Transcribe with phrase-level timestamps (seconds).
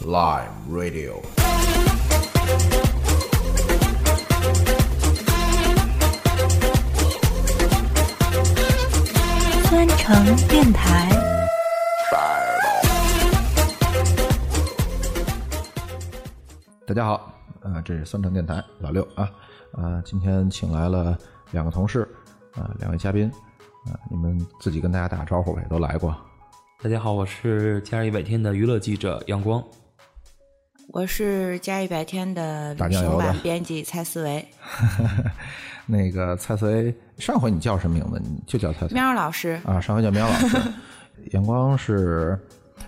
[0.00, 1.22] Live Radio。
[9.62, 11.08] 酸橙电台，
[16.84, 19.30] 大家好，呃，这是酸橙电台老六啊，
[19.74, 21.16] 呃，今天请来了
[21.52, 22.00] 两个同事，
[22.56, 23.30] 啊、两位嘉宾，
[23.84, 26.12] 啊、你们自己跟大家打个招呼呗，都来过。
[26.82, 29.64] 大家好，我是假日一百天的娱乐记者杨光。
[30.88, 32.76] 我是假一百天的
[33.42, 34.46] 编辑蔡思维，
[35.86, 38.20] 那个蔡思维，上回你叫什么名字？
[38.22, 38.92] 你就叫蔡思维。
[38.92, 40.58] 喵老师，啊，上回叫喵老师，
[41.32, 42.38] 阳光是，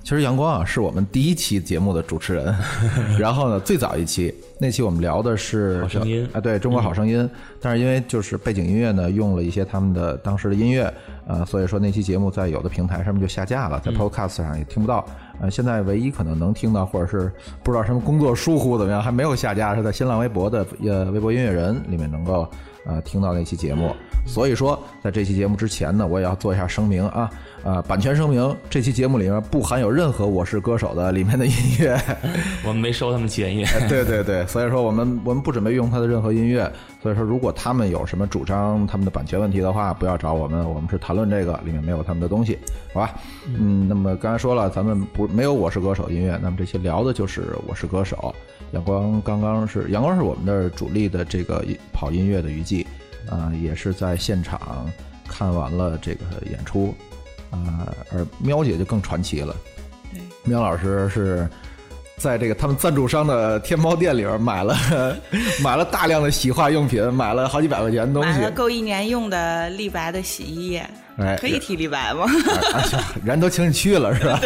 [0.02, 2.54] 其实阳光啊是我们第一期节目的主持人，
[3.18, 7.28] 然后呢最早一期那期我们聊的是好声音啊，对中国好声音，
[7.60, 10.92] 但是因为就是背景音乐呢用了一些他们的当时的音乐，
[11.26, 15.04] 呃，所以说那期节目在有的平台上面就下架了，在 Podcast 上也听不到。
[15.40, 17.30] 呃，现在唯一可能能听到，或者是
[17.62, 22.48] 不知道什么工作疏忽怎么样，还没有下架，是在新浪微博的呃微博音乐人里面能够
[22.84, 23.94] 呃听到那期节目。
[24.26, 27.30] 所以说，在这期节目之前呢，我也要做一下声明啊，
[27.68, 32.00] 呃，版权声明，这期节目里面不含有任何《我是歌手》的里面的音乐。
[32.64, 33.66] 我们没收他们钱也。
[33.86, 36.72] 对对对，所以说我们我们不准备用他的任何音乐。
[37.02, 42.58] 所以说，如果他们有什么主张他们的版权问题的话，不要找我们，我们是谈论这个，里面没有他们的东西，
[42.94, 43.14] 好吧？
[43.44, 48.16] 嗯，那么刚才说了，咱们不没有《我是歌手》音乐，那么这期聊的就是《我是歌手》。
[48.74, 52.86] 阳光刚刚是阳光是我们的主力的这个跑音乐的娱记，
[53.28, 54.90] 啊、也是在现场
[55.28, 56.94] 看完了这个演出，
[57.50, 59.54] 啊、而喵姐就更传奇了。
[60.12, 61.48] 对，喵老师是
[62.16, 64.76] 在这个他们赞助商的天猫店里边买了
[65.62, 68.50] 买了大量的洗化用品，买了好几百块钱的东西买了。
[68.50, 72.24] 够一年用的立白的洗衣液，哎可以提立白吗？
[72.74, 72.82] 啊，
[73.24, 74.40] 人都请你去了是吧？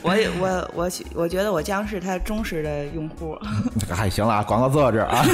[0.00, 3.38] 我也我我我觉得我将是他忠实的用户，
[3.94, 5.24] 哎，行了啊，广告做到这儿啊。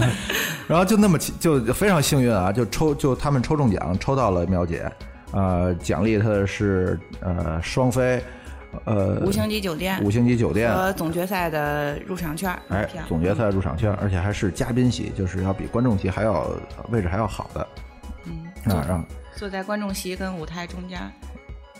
[0.68, 4.90] 然后就那么就非常幸运啊，就抽就他们抽中奖，抽到了喵姐，
[5.32, 8.22] 呃，奖励他的是呃双飞，
[8.84, 16.50] 呃五星级酒店五星级酒店，和总决赛的入场券哎，总决赛入场券，而且还是嘉宾席，就是要比观众席还要
[16.90, 17.68] 位置还要好的。
[18.24, 19.04] 嗯，啊，让
[19.36, 20.98] 坐在观众席跟舞台中间，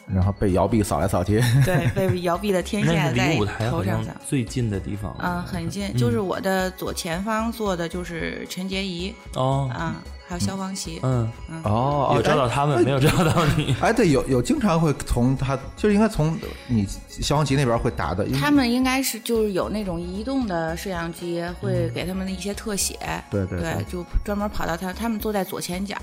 [0.07, 4.13] 然后被摇臂扫来扫去，对，被摇臂的天线 在舞台头上扫。
[4.27, 5.15] 最近的地方。
[5.19, 9.13] 嗯，很近，就是我的左前方坐的就是陈洁仪。
[9.35, 9.97] 哦，啊，
[10.29, 11.01] 还有萧煌奇。
[11.03, 11.27] 嗯，
[11.65, 13.75] 哦有找到他们，没有找到你。
[13.81, 22.99] 哎，对，有有经常会从他，就是应该从你消防局那边会打的，他们应该是就是有那种移动的摄像机，会给他们的一些特写。
[23.31, 25.97] 对对对就专门跑到他，他们坐在左前角。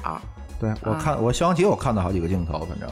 [0.60, 2.90] 对我看我消防局我看到好几个镜头，反正，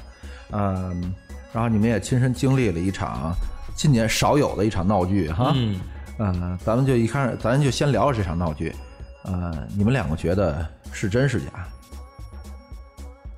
[0.52, 1.14] 嗯，
[1.52, 3.34] 然后你们也亲身经历了一场
[3.74, 5.80] 今年少有的一场闹剧哈，嗯，
[6.20, 8.76] 嗯，咱们就一开始咱就先聊聊这场闹剧，
[9.24, 11.68] 呃，你们两个觉得是真是假？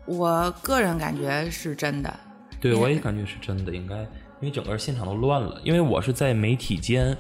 [0.06, 2.14] 我个人感觉是真的。
[2.60, 4.08] 对，我也感觉是真的，应该，因
[4.42, 5.60] 为整个现场都乱了。
[5.64, 7.16] 因为我是在媒体间，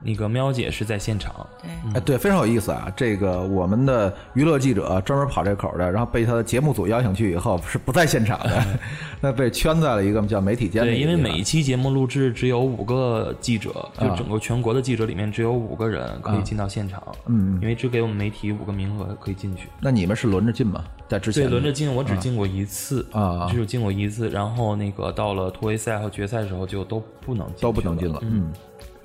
[0.00, 1.46] 那个喵姐是在现场。
[1.62, 2.92] 对，哎，对，非常有意思啊！
[2.96, 8.64] 这个我们的娱乐记者专门跑这口的，然后被他的节目组邀请去以后，是不在现场的，
[9.20, 10.98] 那被圈在了一个叫媒体间的对。
[10.98, 17.02] 因为每一期节目录制只有五个记者，就啊整个全国的记者里面只有五个人可以进到现场。
[17.26, 19.68] 嗯，因为只给我们媒体五个名额可以进去。
[19.80, 20.84] 那你们是轮着进吗？
[21.08, 24.28] 在之前对，轮着进，我只进过一次啊只有进过一次。
[24.28, 28.18] 然后那个到了突围赛和决赛的时候就都不能进，都不能进了。。
[28.22, 28.52] 嗯，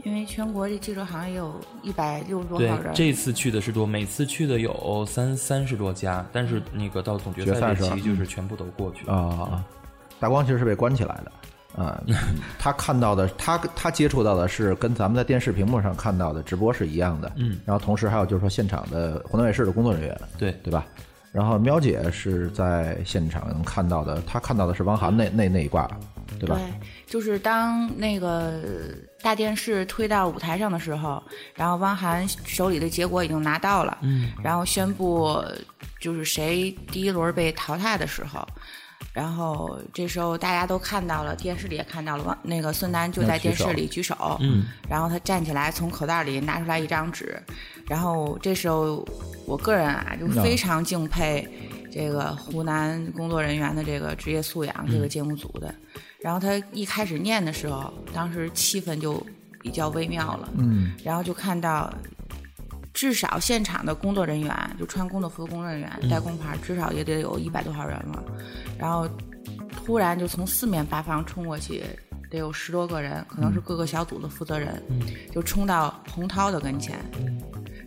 [0.04, 1.54] 因为全国这记者好像也有
[1.84, 2.94] 一百六十多对号人，。
[2.94, 9.14] 这次去的是多，每次去的有三三十多家，但是那个到总决决赛是吧赛这期就是全部都过去了。
[9.14, 9.64] 啊，
[10.20, 11.32] 大光其实是被关起来的。
[11.82, 12.04] 啊、
[12.60, 17.32] 他看到的，他他接触到的是跟咱们在电视屏幕上看到的直播是一样的。
[17.38, 20.86] 嗯，然后同时还有就是说现场的湖南卫视的工作人员，对对吧？
[21.32, 25.90] 然后喵姐是在现场能看到的，她看到的是汪涵那那那一挂，
[26.40, 26.58] 对吧？
[26.58, 26.74] 对，
[27.06, 28.60] 就是当那个
[29.22, 31.24] 大电视推到舞台上的时候，
[31.56, 35.42] 然后汪涵手里的结果已经拿到了，嗯，然后宣布
[36.00, 38.46] 就是谁第一轮被淘汰的时候，
[39.14, 47.38] 然后这时候大家都看到了，电视里也看到了，汪那个孙楠就在电视里举手，嗯，然后他站起来从口袋里拿出来一张纸，
[47.88, 49.06] 然后这时候
[49.46, 51.48] 我个人啊就非常敬佩
[51.92, 55.74] 这个湖南工作人员的这个职业素养，这个节目组的。
[56.22, 59.22] 然后他一开始念的时候，当时气氛就
[59.62, 61.94] 比较微妙了，嗯，然后就看到。
[62.94, 68.24] 至少现场的工作人员，就穿工作服的工作人员带工牌，至少也得有一百多号人了。
[68.78, 69.08] 然后
[69.72, 71.84] 突然就从四面八方冲过去，
[72.30, 75.02] 得有十多个人，可能是各个小组的负责人，嗯。
[75.32, 77.00] 就冲到洪涛的跟前，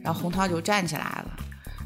[0.03, 1.37] 然后洪涛就站起来了，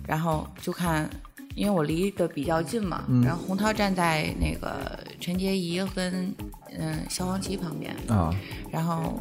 [0.06, 1.11] 然后就看，
[1.56, 6.32] 因为我离得比较近嘛，然后洪涛站在那个陈洁仪跟
[6.79, 8.32] 嗯萧煌奇旁边，啊。
[8.71, 9.21] 然后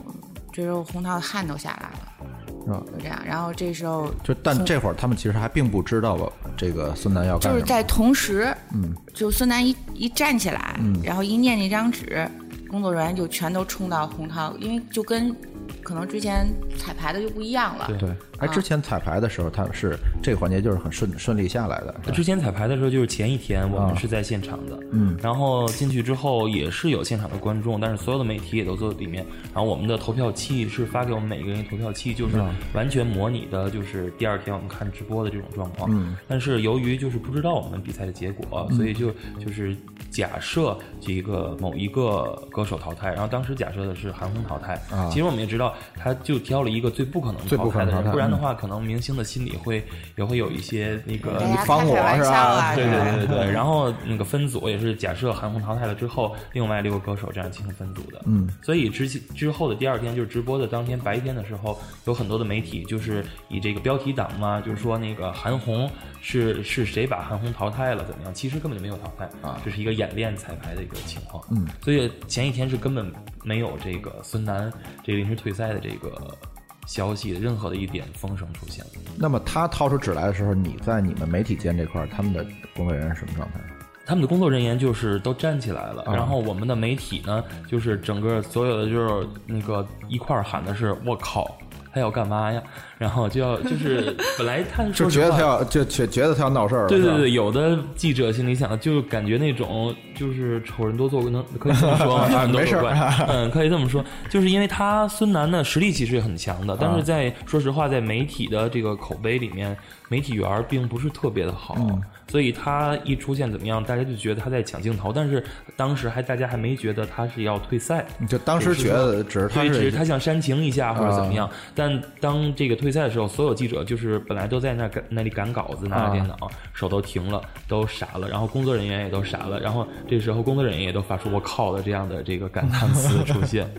[0.54, 2.37] 这时候洪涛的汗都下来了，
[2.68, 2.84] 是吧？
[2.92, 7.54] 就这样，然后这时候就但这会儿他们其实还并不知道吧，这个孙楠要干什么。
[7.54, 12.30] 就是在同时，嗯，就孙楠一一站起来，嗯然后一念那张纸，
[12.70, 15.34] 工作人员就全都冲到洪涛，因为就跟
[15.82, 16.46] 可能之前
[16.78, 17.88] 彩排的就不一样了。
[17.98, 29.26] 对，哎，之前彩排的时候，他是这个环节就是很顺顺利下来的，之前彩排的时候，就是前一天我们是在现场的，嗯，然后进去之后也是有现场的观众，但是所有的媒体也都坐在里面。
[29.54, 35.90] 然后我们的投票器是发给我们每个人投票器，就是嗯完全模拟的，就是第二天我们看直播的这种状况。
[35.92, 39.12] 嗯，但是由于就是不知道我们比赛的结果，所以就
[39.44, 39.76] 就是
[40.12, 44.74] 假设这一个某一个歌手淘汰，然后当时假设的是韩红淘汰。
[44.92, 45.10] 啊。
[45.10, 49.86] 其实我们也知道，他就挑了一个最不可能最不可能淘汰淘汰的人，不然的嗯话，可能明星的心里会
[50.16, 58.22] 也会有一些那个大家帮我是吧对对对对对，然后那个分组也是假设韩红淘汰了之后，另外六个歌手这样进行分组的。
[58.26, 65.90] 嗯，所以之之后的第二天就是直播的当天白天的时候，有很多的媒体就是以这个标题党嘛，就是说那个韩红
[66.22, 68.34] 是是谁把韩红淘汰了怎么样？
[68.34, 71.44] 其实根本就没有淘汰啊这是一个演练彩排的一个情况。
[71.50, 73.12] 嗯，所以前一天是根本
[73.44, 74.72] 没有这个孙楠
[75.04, 76.38] 这个临时退赛的这个
[76.88, 78.84] 消息的任何的一点风声出现。
[79.16, 82.44] 那么他掏出纸来的时候，你在你们媒体间这块儿，他们的
[82.76, 83.60] 工作人员是什么状态？
[84.06, 91.58] 他们的工作人员就是都站起来了，啊然后我们的媒体呢，就是整个所有的就是那个一块儿喊的是“我靠”，
[91.98, 92.62] 他要干嘛呀？
[92.98, 102.30] 然后就要 就是本来他就说实话觉得他要就觉觉得他要闹事儿了，对对对，有的记者心里想，就感觉那种就是丑人多作怪，能可以这么说吗？
[102.30, 102.82] 丑人多没事儿。
[102.82, 109.76] 作怪， 嗯，可以这么说，就是因为他孙楠的实力其实也很强的，但啊是在说实话，在媒体的这个口碑里面，
[110.10, 115.44] 媒体缘儿并不是特别的好，嗯所以他一出现怎么样，大家就觉得他在抢镜头，但是
[115.76, 121.50] 当时还大家还没觉得他是要退赛，你就当时觉得只是他对，只是是他想煽情一下或者怎么啊样。
[121.74, 128.28] 但当这个退赛的时候，所有记者就是本来都在那赶那里赶稿子，拿啊着电脑，手都停了，都傻了。
[128.28, 129.60] 然后工作人员也都傻了。
[129.60, 133.70] 然后这时候工作人员也都发出“我靠”的这样的这个感叹词出现。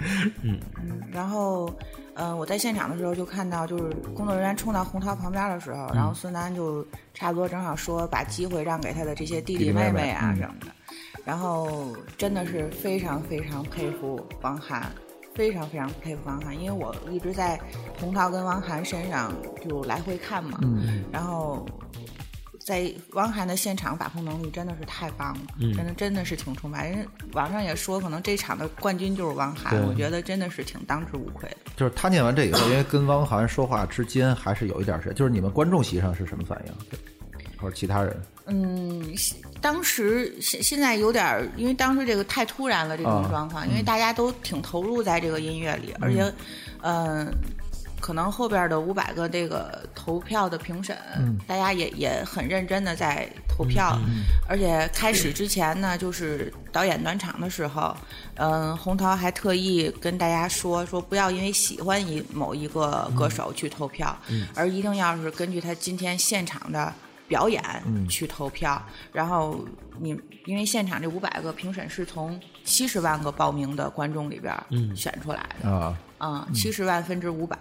[0.43, 0.59] 嗯，
[1.13, 1.71] 然后，
[2.19, 10.37] 嗯、我在现场的时候就看到，就是工作人员冲到洪涛旁边的时候，然后孙楠就差不多正好说把机会让给他的这些弟弟弟妹妹妹啊嗯。
[10.37, 10.67] 什么的，
[11.25, 14.91] 然后真的是非常非常佩服王涵。
[15.35, 17.57] 非常非常佩服王涵，因为我一直在
[18.01, 19.33] 洪涛跟王涵身上
[19.65, 21.05] 就来回看嘛，嗯。
[21.13, 21.65] 然后
[22.69, 25.73] 在汪涵的现场把控能力真的是太棒了，嗯。
[25.75, 26.87] 真的真的是挺崇拜。
[26.91, 31.57] 人网上也说，可能这场的冠军就是汪涵，我觉得真的是挺当之无愧的。
[31.77, 36.73] 就是他念完这以后，因为跟汪涵说话之间还是有一点儿事，就是你们观众席上是什么反应，
[37.59, 38.15] 或者其他人？
[38.51, 39.03] 嗯，
[39.61, 46.31] 当时现现在有点儿，因为当时这个太突然了，这种啊状况，因为大家都挺投入在这个音乐里，而且，
[46.83, 47.33] 嗯、
[48.01, 50.97] 可能后边的五百个这个投票的评审，
[51.47, 53.99] 大家也也很认真的在投票，
[54.49, 57.97] 而且开始之前呢，就是导演暖场的时候，
[58.37, 64.17] 嗯、洪涛还特意跟大家说说不要因为喜欢一某一个歌手去投票，
[64.55, 66.93] 而一定要是根据他今天现场的。
[67.29, 67.63] 表演
[68.09, 69.63] 去投票，然后
[70.01, 74.51] 你因为现场这五百个评审是从七十万个报名的观众里边
[74.97, 77.59] 选出来的，啊，啊，七十万分之五百，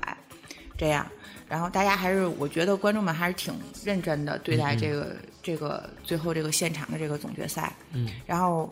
[0.77, 1.05] 这样，
[1.47, 3.53] 然后大家还是我觉得观众们还是挺
[3.83, 8.71] 认真的对待这个、这个最后这个现场的这个总决赛，嗯，然后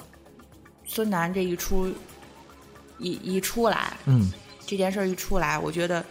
[0.85, 1.87] 孙楠这一出
[2.99, 4.31] 一一出来，嗯。
[4.67, 6.03] 这件事儿一出来，我觉得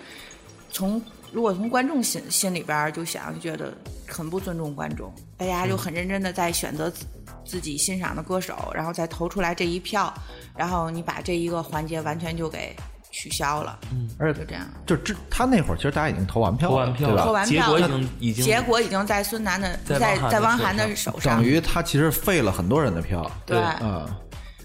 [0.70, 7.04] 从如果从观众心心里边就想，就觉得很不尊重观众，大家就很认真的在选择自
[7.44, 10.14] 自己欣赏的歌手，然后再投出来这一票，
[10.56, 12.72] 然后你把这一个环节完全就给
[13.14, 13.78] 取消了，
[14.18, 14.66] 而且就这样。
[14.85, 17.25] 就这他那会儿其实大家已经投完票了，投完票对吧？
[17.25, 24.18] 投完票结果已经已经结果已经在孙楠的在在汪涵的手上等，于他其实废了很多人的票，对，啊，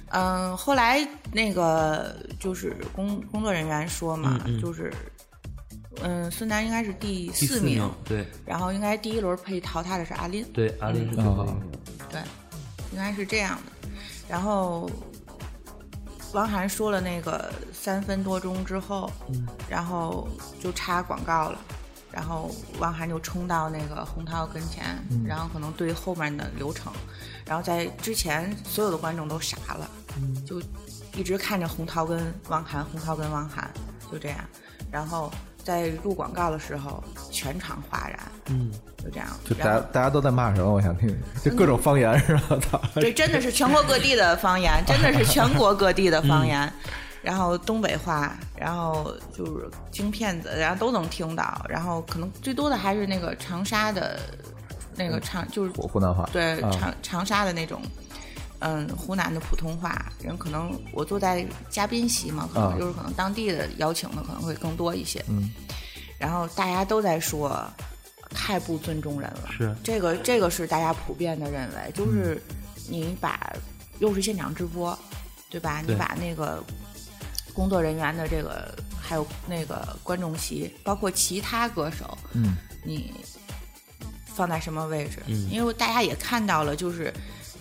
[0.09, 4.91] 嗯，后来那个就是工工作人员说嘛，嗯嗯就是
[6.01, 11.61] 嗯，孙楠应该是第第四名，对然后应该第一轮被淘汰的是阿林，对，阿林是最后一名。
[12.09, 12.19] 对，
[12.91, 13.89] 应该是这样的。
[14.27, 14.89] 然后
[16.33, 20.27] 王涵说了那个三分多钟之后，嗯然后
[20.61, 21.59] 就插广告了。
[22.11, 26.91] 然后汪涵就冲到那个洪涛跟前，然后可能对后面的流程，
[27.45, 29.87] 然后在之前所有的观众都傻了，
[30.43, 30.59] 就
[31.15, 33.69] 一直看着洪涛跟汪涵，洪涛跟汪涵，
[34.11, 34.39] 就这样。
[34.91, 35.31] 然后
[35.63, 38.71] 在录广告的时候，全场哗然，嗯，
[39.03, 39.27] 就这样。
[39.43, 40.73] 就大家大家都在骂什么？
[40.73, 42.57] 我想听，就各种方言是吧？
[42.71, 42.81] 操！
[42.95, 46.71] 这真的是全国各地的方言， 真的是全国各地的方言。
[47.21, 51.65] 然后东北话，然后就是京片子，然后都能听到。
[51.67, 54.17] 然后可能最多的还是那个长沙的，
[54.95, 57.81] 那个长就是湖湖南话，啊对长长沙的那种，
[58.59, 60.11] 嗯，湖南的普通话。
[60.21, 65.23] 人可能我坐在嘉宾席嘛，可啊能就是可能当地的邀请的可能会更多一些。
[65.27, 65.51] 嗯，
[66.17, 67.65] 然后大家都在说
[68.29, 69.49] 太不尊重人了。
[69.57, 72.41] 是这个这个是大家普遍的认为，就是
[72.89, 73.53] 你把
[73.99, 74.97] 又是现场直播，
[75.49, 75.81] 对吧？
[75.85, 76.63] 对你把那个
[77.53, 83.11] 工作人员的这个还有那个观众席，包括其他歌手，嗯，你
[84.25, 85.19] 放在什么位置？
[85.27, 87.13] 嗯因为大家也看到了，就是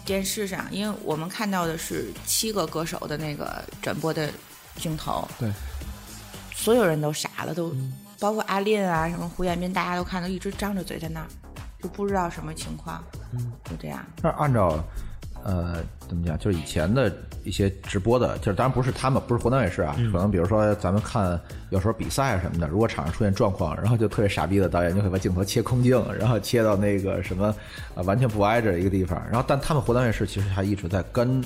[0.08, 4.32] 电视上，因为我们看到的是七个歌手的那个转播的
[4.76, 5.52] 镜头，对，
[6.54, 7.92] 所有人都傻了，都、嗯。
[8.18, 11.26] 包括阿林啊，什么胡彦斌，大家都看到一直张着嘴在那儿，
[11.82, 14.02] 就不知道什么情况，嗯，就这样。
[14.22, 14.82] 那按照
[15.44, 17.12] 呃怎么讲，就是以前的
[17.44, 21.38] 一些直播的，就是当然不是他们，不是湖南卫视啊，可能比如说咱们看
[21.70, 27.54] 有时候比赛什么的，如果场上出现状况，然后就特别傻逼的导演就会把镜头切空镜，然后切到那个什么
[27.94, 31.42] 呃完全不挨着一个地方，然后但他们湖南卫视其实还一直在跟。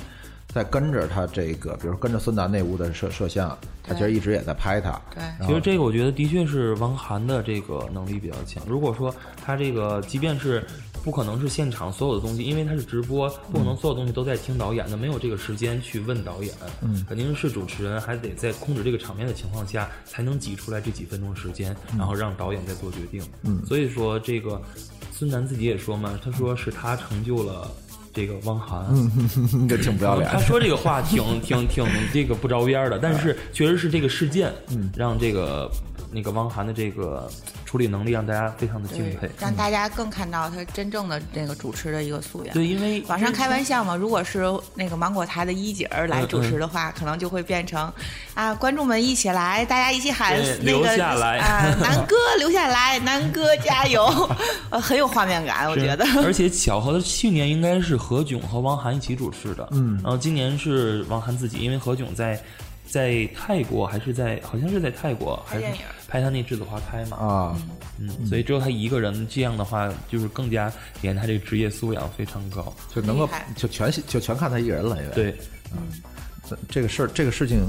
[0.49, 5.01] 在跟着他这个，比如跟着孙楠那屋的摄摄像，他其实一直也在拍他。
[5.15, 8.63] 对其实这个我觉得的确是王涵的这个能力比较强。
[8.69, 10.63] 如果说他这个，即便是
[11.03, 16.55] 不可能是现场所有的东西，因为他是直播，不可能所有东西都在听导演的，没有这个时间去问导演。
[16.81, 23.23] 嗯，肯定是主持人还得在控制这个场面的情况下，才能挤出来这几分钟时间，然后让导演再做决定。
[23.43, 24.61] 嗯所以说这个
[25.13, 27.71] 孙楠自己也说嘛，他说是他成就了。
[28.15, 30.39] 这个汪涵，嗯，这挺不要脸他。
[30.39, 31.83] 说这个话挺挺挺
[32.13, 35.71] 这个不着边儿的，但是确实是这个事件，嗯让这个
[36.11, 37.27] 那个汪涵的这个
[37.73, 42.53] 处理能力让大家非常的敬佩。，让大家更看到他真正的那个主持的一个素养。
[42.53, 47.91] 对，因为网上开玩笑嘛，如果是那个芒果台的一姐儿来主持的话，可能就会变成
[48.35, 54.05] 啊，观众们一起来，大家一起喊那个留下来啊，南 哥留下来，南哥加油，
[54.69, 56.05] 呃，很有画面感，我觉得。
[56.23, 62.39] 而且巧合的，去年应该是何炅和汪涵一起主持的，嗯然后今年是汪涵自己，因为何炅在
[62.87, 65.65] 在泰国还是在好像是在泰国还是
[66.13, 67.57] 拍他那《栀子花开》嘛，啊，
[67.99, 72.71] 嗯，所以只有他一个人，这样的话就是更加连他这个职业素养非常高。
[72.95, 73.27] 就能够
[73.57, 75.15] 就全就全看他一人了，因为。
[75.15, 75.35] 对，
[75.73, 75.89] 嗯。
[76.69, 77.67] 这个事儿这个事情，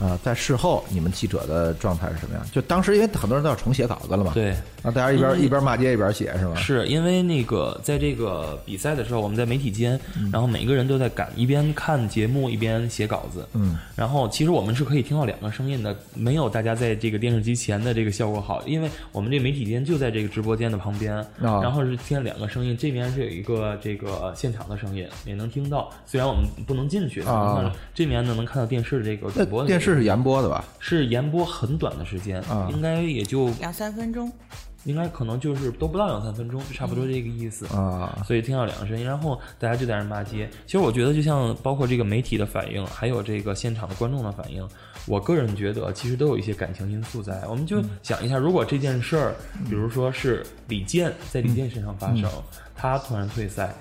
[0.00, 2.44] 呃，在事后你们记者的状态是什么样？
[2.52, 6.56] 就当时因为很多人都要重写稿子了嘛，，对，那大家一边一边骂街一边写是吗？
[6.56, 9.98] 是因为那个在这个比赛的时候，我们在媒体间，
[10.32, 13.46] 然后每个人都在赶，一边看节目一边写稿子。
[13.52, 21.62] 嗯，然后其实我们是可以听到两个声音的，没有大家在这个电视机前的这个效果好，因为我们这个媒体间就在这个直播间的旁边，啊。
[21.62, 27.72] 然后是听两个声音，这边是有一个这个现场的声音，也能听到，虽然我们不能进去，啊。
[27.94, 30.64] 这边呢能看到电视这个主播的电视是延播的吧？
[30.78, 34.30] 是延播很短的时间，啊应该也就两三分钟，
[34.84, 37.66] 应该可能就是都不到两三分钟，就差不多这个意思。
[37.74, 40.48] 啊，所以听到两个声音，然后大家就在那骂街。
[40.66, 44.66] 其实我觉得，就像包括这个媒体的反应，还有这个现场的观众的反应，
[45.06, 47.42] 我个人觉得其实都有一些感情因素在。
[47.48, 49.34] 我们就想一下，如果这件事儿，
[49.68, 52.30] 比如说是李健在李健身上发生，
[52.74, 53.74] 他突然退赛，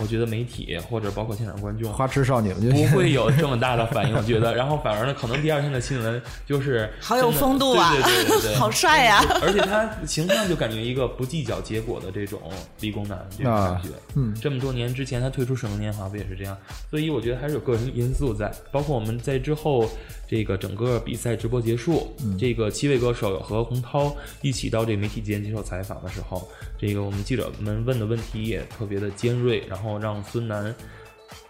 [0.00, 4.54] 我觉得媒体或者包括现场观众花痴少女们就不会有这么大的反应，我觉得。
[4.54, 12.40] 然后反而呢，可能第二天的新闻就是好有风度啊对对对对对， 好帅呀而且他形象就感觉一个不计较结果的这种
[12.80, 13.88] 理工男这种感觉。
[14.14, 16.56] 嗯这么多年之前他退出《水木年华》不也是这样？
[16.90, 19.88] 所以我觉得还是有个人因素在，包括我们在之后
[20.28, 26.48] 这个整个比赛直播结束，这个七位歌手和洪涛一起到这个媒体间接受采访的时候，
[26.80, 30.74] 这个我们记者们问的问题也特别的尖锐，然后让孙楠，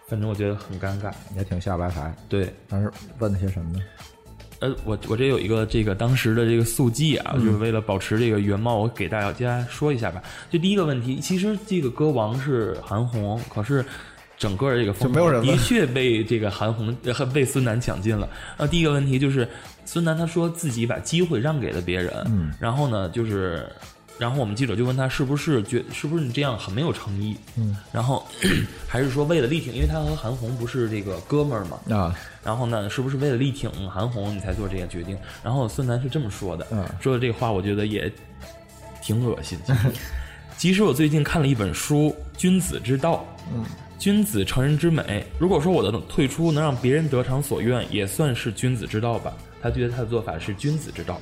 [0.05, 1.09] 反正我觉得很尴尬。
[1.37, 2.13] 也挺下吧台。
[2.27, 3.79] 对，当时问了些什么呢？
[4.59, 10.21] 呃，我我这有一个这个当时的这个速记啊，嗯就是为了保持这个原貌，我给大家说一下吧。
[10.49, 13.85] 就第一个问题，其实这个歌王是韩红，可是
[14.37, 14.91] 整个这个
[15.41, 18.29] 的确被这个韩红呃被孙楠抢尽了。
[18.57, 19.47] 呃，第一个问题就是
[19.85, 23.65] 孙楠他说自己把机会让给了别人，嗯然后呢就是。
[24.21, 28.23] 然后我们记者就问他是不是觉是不是你这样很没有诚意，嗯，然后
[28.87, 35.17] 还是说为了力挺，因为他和韩红不是这个哥们儿嘛，啊，然后呢，是不是为了力挺韩红你才做这个决定？
[35.41, 38.13] 然后孙楠是这么说的，嗯说的这话，我觉得也
[39.01, 39.57] 挺恶心。
[39.65, 39.91] 其实，
[40.55, 43.25] 其实我最近看了一本书《君子之道》，
[43.55, 43.65] 嗯，
[43.97, 45.25] 君子成人之美。
[45.39, 49.33] 如果说我的退出能让别人得偿所愿，也算是君子之道吧。
[49.63, 51.19] 他觉得他的做法是君子之道。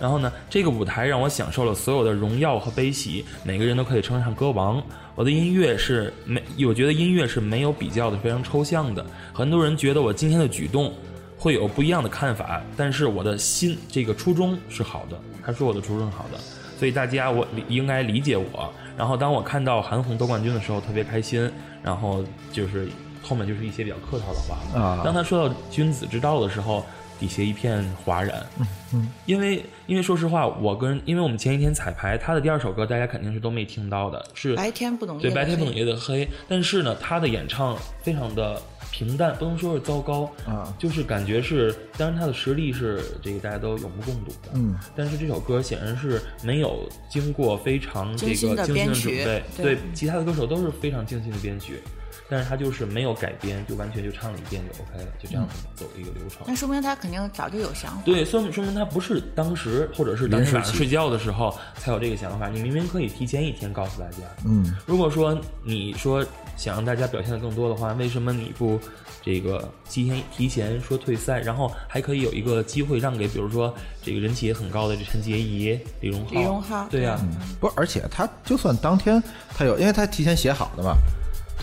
[0.00, 4.82] 然后呢，这个舞台让我享受了所有的荣耀和悲喜，每个人都可以称得上歌王。
[5.14, 9.04] 我的音乐是没，我觉得音乐是没有比较的，非常抽象的。
[9.32, 10.92] 很多人觉得我今天的举动
[11.38, 15.16] 会有不一样的看法，但是我的心这个初衷是好的。
[15.44, 16.38] 他说我的初衷是好的，
[16.78, 18.72] 所以大家我应该理解我。
[18.96, 21.48] 然后当我看到韩红夺冠军的时候，特别开心。
[21.82, 22.88] 然后就是
[23.22, 25.02] 后面就是一些比较客套的话啊。
[25.04, 26.84] 当他说到君子之道的时候。
[27.22, 38.60] 底下一片哗然，嗯嗯，因为因为说实话，我跟因为我们前一天彩排，他的第二首歌大家肯定是都没听到的，是白天不懂对白天不懂夜的黑，但是呢，他的演唱非常的
[38.90, 51.80] 平淡，不能说是糟糕啊，就是感觉是，当然他的实力是这个大家都有目共睹的，嗯，但是这首歌显然是没有经过非常这个精心的准备，对，其他的歌手都是非常精心的编曲。
[52.32, 56.38] 但是他就是没有改编，就完全就唱了一遍就 OK 了，就这样子走一个流程。
[56.46, 58.02] 那说明他肯定早就有想法。
[58.06, 62.48] 对，说明说明他不是当时或者是当时晚上睡觉的时候才有这个想法。
[62.48, 64.20] 你明明可以提前一天告诉大家。
[64.46, 66.24] 嗯，如果说你说
[66.56, 68.80] 想让大家表现的更多的话，为什么你不
[69.20, 76.32] 这个提前提前说退赛，然后还可以有一个机会让给比如说这个人气也很高的这陈洁仪、李荣浩？
[76.32, 77.20] 李荣浩，对呀，
[77.60, 79.22] 不，而且他就算当天
[79.54, 80.96] 他有，因为他提前写好的嘛。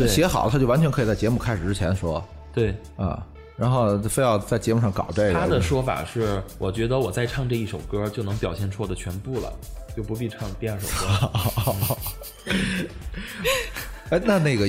[0.07, 2.23] 写好，他就完全可以在节目开始之前说。
[2.53, 3.25] 对啊，
[3.55, 5.33] 然后非要在节目上搞这个。
[5.33, 9.53] 他的说法是，我觉得我再唱这一首歌就能表现出我的全部了，
[9.95, 11.95] 就不必唱第二首歌。
[14.09, 14.67] 哎，那那个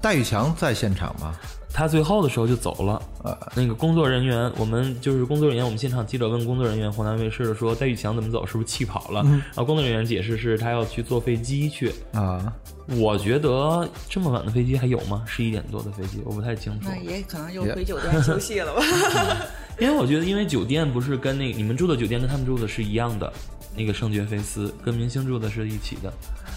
[0.00, 1.34] 戴玉强在现场吗？
[1.72, 3.02] 他最后的时候就走了。
[3.22, 9.22] 呃，那个工作人员，我们就是工作人员，我们现场记者问工作人员，湖南卫视的说戴玉强怎么走，是不是气跑了？
[9.24, 11.92] 然后工作人员解释是他要去坐飞机去。
[12.14, 12.50] 啊，
[12.88, 15.24] 我觉得这么晚的飞机还有吗？
[15.26, 16.88] 十一点多的飞机，我不太清楚。
[16.88, 18.82] 那也可能就回酒店休息了吧。
[19.78, 23.30] 因为我觉得，因为酒店不是跟那个你们住的酒店跟他们住的是一样的，
[23.76, 26.12] 那个圣爵菲斯跟明星住的是一起的。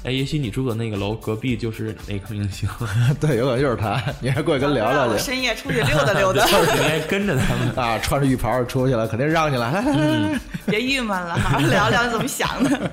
[0.05, 2.69] 哎，也许你住的那个楼隔壁就是那个明星，
[3.19, 5.21] 对，有可能就是他，你还过去跟聊聊去。
[5.21, 10.39] 深夜出去溜达溜达， 你还跟着他们啊，穿着浴袍出去了，肯定让进来。
[10.67, 12.91] 别郁闷了，好好聊聊你怎么想的。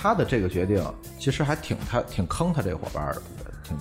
[0.00, 0.82] 他的这个决定
[1.18, 3.22] 其实还挺他挺坑他这个伙伴的，
[3.62, 3.76] 挺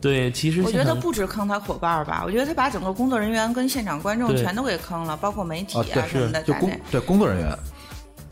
[0.00, 0.30] 对。
[0.30, 6.42] 其实我觉得不止坑他伙伴吧，我觉得他把整个工作人员跟现场观众全都给坑了，包括媒体啊什么的。
[6.42, 7.56] 就工对工作人员。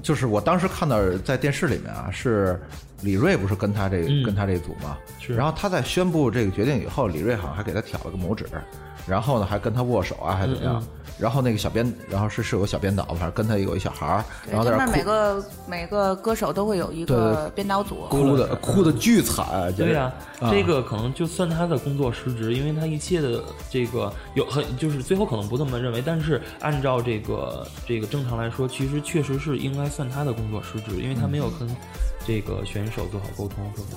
[0.02, 2.60] 就是我当时看到在电视里面啊，是
[3.04, 4.96] 李锐不是跟他这个跟他这组吗？
[5.20, 5.34] 是。
[5.34, 8.46] 然后他在宣布这个决定以后，李锐好像还给他挑了个拇指，
[9.06, 10.82] 然后呢还跟他握手啊，还怎么样？
[11.16, 19.72] 然后那个小编，然后是是有个小编导，反正跟他有一小孩儿，然后在那每个每个歌手都会有一个编导组，哭的哭的巨惨。
[19.76, 20.12] 对呀，
[20.50, 23.40] 这个可能就算他的工作失职，因为他一切的
[23.70, 31.68] 这个有很就是最后可能不这么认为，但是按照这个这个正常来说，其实确实是应该算他的工作失职，因为他没有跟
[32.26, 33.96] 这个选手做好沟通，是不是？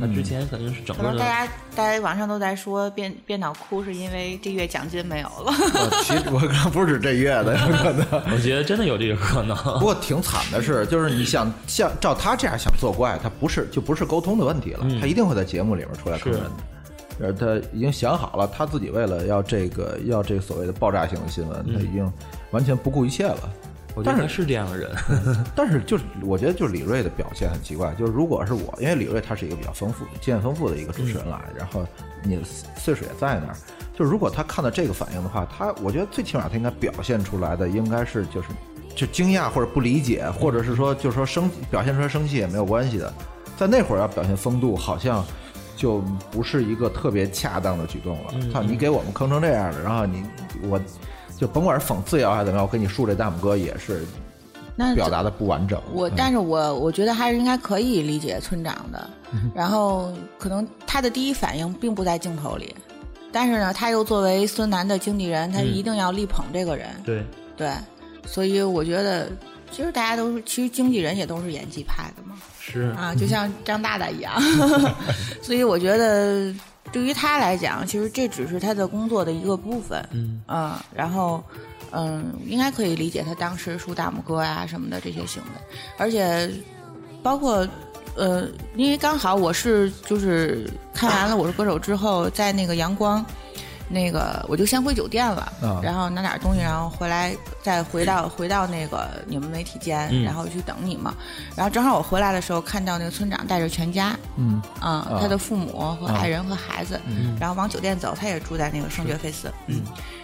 [0.00, 5.52] 那之前肯定是整个大家大家网上都在说变变脑哭是因为这月奖金没有了。
[6.06, 9.56] 其实我可能不止这月的可能， 我觉得真的有这个可能。
[9.56, 16.50] 不过挺惨的是，就是你想像照他这样想作怪，他不是就不是沟通的问题了，他一定会在节目里面出来坑人的。
[17.20, 22.08] 呃，他已经想好了，他自己为了要这个要这个所谓的爆炸性的新闻，他已经
[22.52, 23.50] 完全不顾一切了。
[24.04, 24.90] 但是是这样的人，
[25.56, 27.92] 但是就是我觉得就是李锐的表现很奇怪。
[27.94, 31.84] 就是如果是我，因为李锐他是一个比较丰富、经验丰富的一个主持人来，然后
[32.22, 32.40] 你
[32.76, 33.56] 岁数也在那儿，
[33.92, 38.48] 就是如果他看到这个反应的话，他我觉得最起码他应该表现出来的应该是就是
[38.94, 43.12] 就惊讶或者不理解，或者是说就是说生表现出来生气也没有关系的。
[43.56, 45.24] 在那会儿要表现风度，好像
[45.74, 48.34] 就不是一个特别恰当的举动了。
[48.52, 50.22] 操，你给我们坑成这样了，然后你
[50.62, 50.80] 我。
[51.38, 54.04] 就甭管是讽刺也好还是怎么样，我给你竖这大拇哥也是
[54.74, 55.80] 那，表达的不完整。
[55.92, 59.08] 我，但是我我觉得还是应该可以理解村长的。
[59.54, 62.74] 然后可能他的第一反应并不在镜头里，
[63.30, 66.88] 但是呢，他又作为孙楠的经纪人，他一定要力捧这个人。
[67.04, 67.22] 对
[67.56, 67.70] 对，
[68.24, 69.28] 所以我觉得，
[69.70, 72.36] 其实大家都是，其实经纪人也都是演技派的嘛。
[72.58, 74.32] 是啊，就像张大大一样。
[75.42, 76.54] 所以我觉得。
[76.92, 80.42] 对于他来讲，其实这只是他的工作的一个部分，嗯。
[80.46, 81.42] 啊，然后，
[81.90, 86.50] 嗯，应该可以理解他当时竖大拇哥呀什么的这些行为，而且，
[87.22, 87.66] 包括，
[88.16, 93.24] 呃，因为刚好我是就是看完了《我是歌手》之后，在那个阳光
[93.88, 95.80] 那个我就先回酒店了，啊。
[95.82, 100.22] 然后拿点东西，然后回来再回到回到那个你们媒体间，嗯。
[100.22, 101.14] 然后去等你嘛。
[101.56, 104.60] 然后正好我回来的时候，看到那个村长带着全家，嗯。
[104.82, 107.36] 嗯，他的父母和啊爱人和孩子，嗯。
[107.40, 109.82] 然后往酒店走，他也住在那个圣爵菲斯，嗯，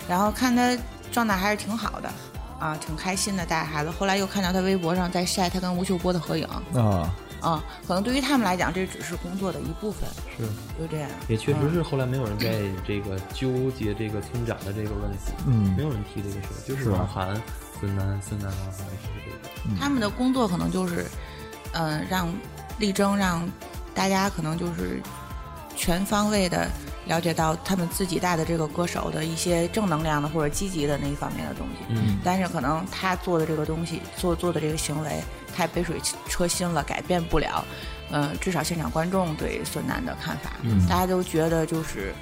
[0.08, 0.76] 然后看他
[1.10, 2.10] 状态还是挺好的，
[2.58, 3.90] 啊，挺开心的带着孩子。
[3.90, 10.44] 后来又看到他微博上在晒他跟吴秀波的合影，啊，啊，可能对于他们来讲，这只是工作的一部分，是，
[10.80, 11.10] 就这样。
[11.28, 17.40] 也确实是后来没有人在这个纠结这个村长的这个问题，嗯没有人提这个事儿，就是王涵、
[17.78, 21.06] 孙楠、孙楠、王涵是这个，他们的工作可能就是，
[21.72, 22.32] 嗯、让
[22.78, 23.46] 力争让
[23.94, 25.02] 大家可能就是
[25.76, 26.66] 全方位的
[27.06, 31.84] 了解到他们自己带的这个歌手的一些正能量的或者积极的那一方面的东西。
[31.90, 35.22] 嗯，但是可能他做的这个东西，做做的这个行为
[35.54, 37.64] 太杯水车薪了，改变不了。
[38.10, 42.14] 嗯、至少现场观众对孙楠的看法，嗯大家都觉得就是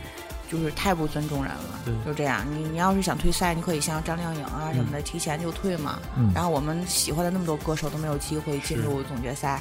[0.50, 2.46] 就是太不尊重人了，就这样。
[2.50, 5.98] 你你要是想退赛，你可以像张靓颖啊什么的，提前就退嘛。
[6.16, 9.60] 嗯然后我们喜欢的那么多歌手都没有机会进入总决赛，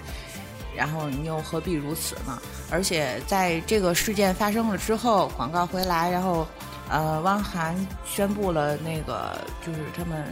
[0.75, 2.39] 然后你又何必如此呢？
[2.69, 6.47] 而且在这个事件发生了之后，广告回来，然后
[6.87, 10.23] 呃，汪涵宣布了那个就是他们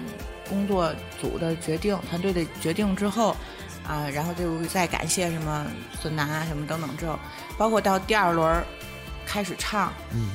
[0.50, 3.36] 工作组的决定、团队的决定之后。
[3.88, 5.66] 啊，然后就再感谢什么
[6.00, 7.18] 孙楠啊什么等等之后，
[7.58, 8.64] 包括到第二轮
[9.26, 10.30] 开始唱，嗯，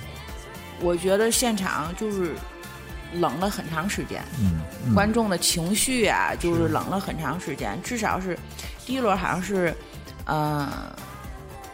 [0.81, 2.35] 我觉得现场就是
[3.13, 4.93] 冷了很长时间，嗯嗯。
[4.93, 8.37] 观众的情绪啊，就是冷了很长时间，至少是
[8.85, 9.73] 第一轮好像是，
[10.25, 10.69] 呃，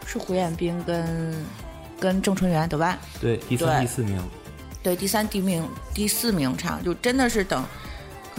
[0.04, 1.34] 是胡彦斌跟
[1.98, 3.80] 跟郑春元德万，对，第三、对。
[3.80, 4.30] 第四名，
[4.82, 7.64] 对，第三、第名、第四名唱，就真的是等，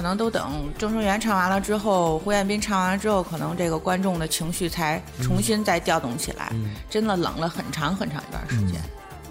[0.02, 8.82] 可能都等郑春元唱完了之后，胡彦斌唱完了之后，可能这个观众的情绪才重新再调动起来，嗯，真的冷了很长很长一段时间，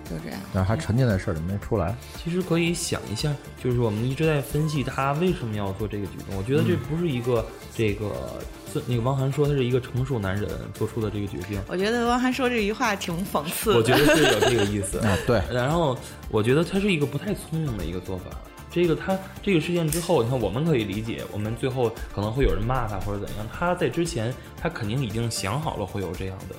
[0.04, 0.38] 就这样。
[0.54, 1.92] 但是还沉浸在事儿里没出来。
[2.22, 6.36] 其实可以想一下，就是我们一直在分析他为什么要做这个举动。
[6.38, 8.40] 我觉得这不是一个这个
[8.72, 13.76] 孙那个汪涵说他是一个成熟男人做出的这个决定，我觉得汪涵说这句话挺讽刺的。
[13.76, 15.00] 我觉得是有这个意思。
[15.04, 15.98] 啊，对，然后
[16.30, 18.26] 我觉得他是一个不太聪明的一个做法。
[18.70, 23.46] 这个他这个事件之后，你看我们可以理解，我们最后可能会有人骂他或者怎样。
[23.52, 26.54] 他在之前，他肯定已经想好了会有这样的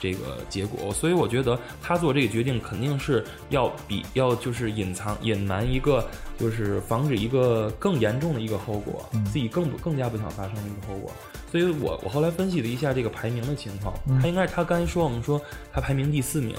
[0.00, 6.04] 这个结果，所以我觉得他做这个决定肯定是要比要就是隐藏隐瞒一个，
[6.38, 11.10] 就是防止一个更严重的一个后果，自己更不更加不想发生的一个后果。
[11.50, 15.40] 所以我我后来分析了一下这个排名的情况，他应该是他刚才说我们说
[15.72, 16.56] 他排名第四名。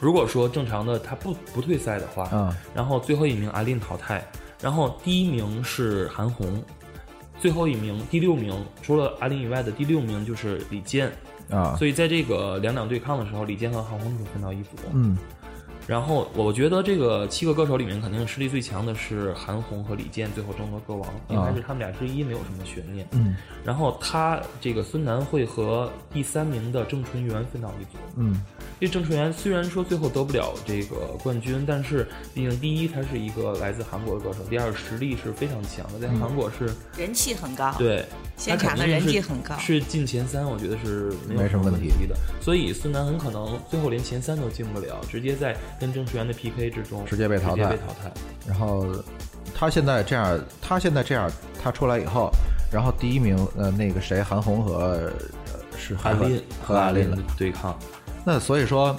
[0.00, 2.54] 如果说正常的他不不退赛的话，嗯。
[2.74, 4.24] 然后最后一名阿林淘汰，
[4.60, 6.62] 然后第一名是韩红，
[7.38, 11.12] 最后一名第六名除了阿林以外的第六名就是李健，
[11.50, 14.70] 啊，所以在这个两两对抗的时候，李健和韩红是分到一组。
[14.92, 15.16] 嗯
[15.86, 23.06] 然后我觉得这个七个歌手里面，肯定实力最强的是韩红和李健，最后争夺歌王，应该是他们俩之一，没有什么悬念。
[23.12, 27.98] 嗯然后他这个孙楠会和第三名的郑淳元分到一组。
[28.16, 28.42] 嗯
[28.80, 38.04] 这郑淳元虽然说最后得不了这个冠军，但是毕竟第一他是一个来自韩国的歌手，第二实力是非常强的，在韩国是、人气很高，对
[38.36, 39.56] 现场的人气很高。
[39.58, 42.16] 是进前三，我觉得是没有什么问题题的。
[42.40, 48.12] 所以孙楠很可能最后连前三都进不了，直接在跟郑淳元的 PK 之中直接被淘汰被淘汰。
[48.46, 48.86] 然后
[49.54, 51.30] 他现在这样，他现在这样，
[51.62, 52.30] 他出来以后，
[52.72, 55.12] 然后第一名呃那个谁韩红和、呃、
[55.78, 57.78] 是还和阿林和阿林的对抗，
[58.24, 58.96] 那所以说，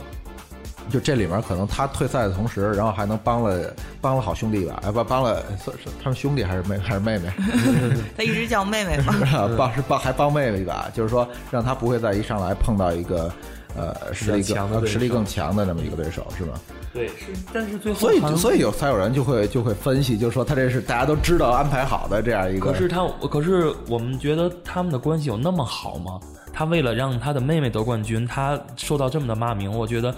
[0.89, 4.81] 就这里面可能他退赛的同时，然后还能帮了帮了好兄弟吧？
[4.85, 7.29] 哎，不帮了是是他们兄弟还是妹还是妹妹？
[8.17, 9.13] 他一直叫妹妹嘛。
[9.57, 13.31] 帮是帮还帮妹妹一把，就是说让他不会再一上来碰到一个
[13.75, 16.53] 呃实力更强的实力更强的那么一个对手，是吗？
[16.93, 22.71] 对，是，但是最后所以所以有才有人就会就会分析，就是说他这是大家都知道安排好的这样一个。
[22.71, 26.19] 可是他，可是我们觉得他们的关系有那么好吗？
[26.53, 30.15] 他为了让他的妹妹得冠军，他受到这么的骂名，我觉得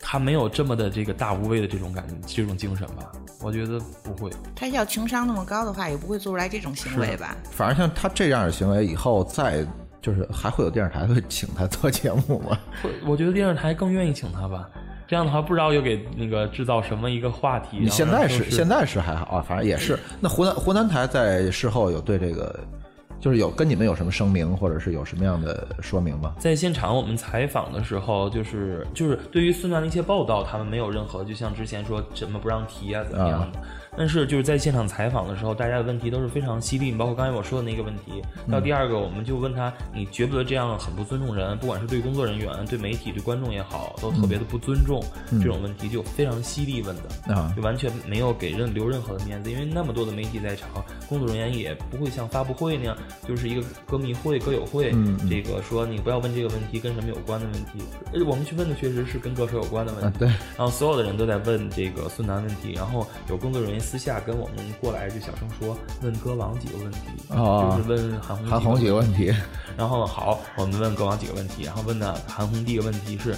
[0.00, 3.10] 他没有这么的这个大无畏的这种感觉这种精神吧？
[3.40, 4.30] 我觉得不会。
[4.54, 7.36] 他要情商那么高的话，也不会做出来这种行为吧？
[7.50, 9.66] 反正像他这样的行为，以后再
[10.00, 12.58] 就是还会有电视台会请他做节目吗？
[12.82, 14.68] 会，我觉得电视台更愿意请他吧。
[15.06, 17.78] 这样的话，不知道又给那个制造什么一个话题。
[17.80, 19.98] 你现在是是现在是还好啊，反正也是。
[20.20, 22.60] 那湖南湖南台在事后有对这个
[23.20, 26.34] 就是有跟你们有什么声明，或者是有什么样的说明吗？
[26.38, 33.60] 在现场我们采访的时候，就是就是对于孙楠的一些报道，他们没有任何就像之前说什么不让提啊怎么样的。
[33.98, 38.22] 但是就是在现场采访的时候，大家的问题都是非常犀利，包括刚才我说的那个问题。
[38.48, 41.58] 到第二个，我们就问他，你觉不觉得这样很不尊重人？
[41.58, 45.02] 不管是对工作人员、对媒体、对观众也好，都特别的不尊重。
[45.32, 50.68] 这种问题就非常犀利问的，啊，就完全没有给任留任何的面子，因为那么多的媒体在场，
[51.08, 54.94] 工作人员也不会像发布会那样，就是一个歌迷会、歌友会，
[55.28, 57.82] 这个说你不要问这个问题跟什么有关的问题。
[58.12, 60.28] 呃，我们去问的确实是跟歌手有关的问题，对。
[60.28, 63.80] 然后所有的人都在问这个孙楠问题，然后有工作人员。
[63.88, 66.98] 私下跟我们过来就小声说，问歌王几个问题，
[67.30, 69.34] 就是问韩红韩红几个问题。
[69.78, 73.34] 然后好，我们问歌王几个问题，然后问的韩红第一个问题是，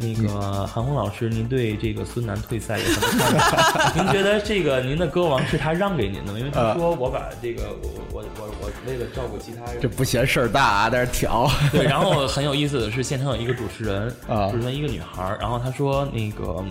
[0.00, 3.92] 那个韩红老师，您对这个孙楠退赛有什么看法？
[4.02, 6.38] 您觉得这个您的歌王是他让给您的吗？
[6.38, 11.50] 因为他说我把这个我我我我为了照顾其他人，这不嫌事儿大啊，在这挑。
[11.70, 14.08] 对，然后很有意思的是，现场有一个主持人，
[14.50, 16.64] 主持人一个女孩，然后她说那个。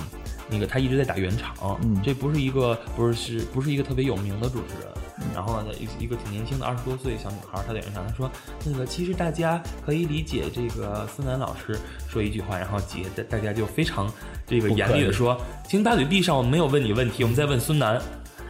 [0.52, 4.92] 那个他一直在打圆场，这不是一个不是是不是一个特别有名的主持人。
[5.36, 8.30] 然后呢，一一个挺年轻的二十多岁小女孩，她在圆场，她说
[8.66, 14.12] ：“那个其实大家可以理解这个孙楠老师说一句话，然后姐大家就非常
[14.48, 18.02] 这个严厉的说，请把嘴闭上，我们没有问你问题，我们在问孙楠。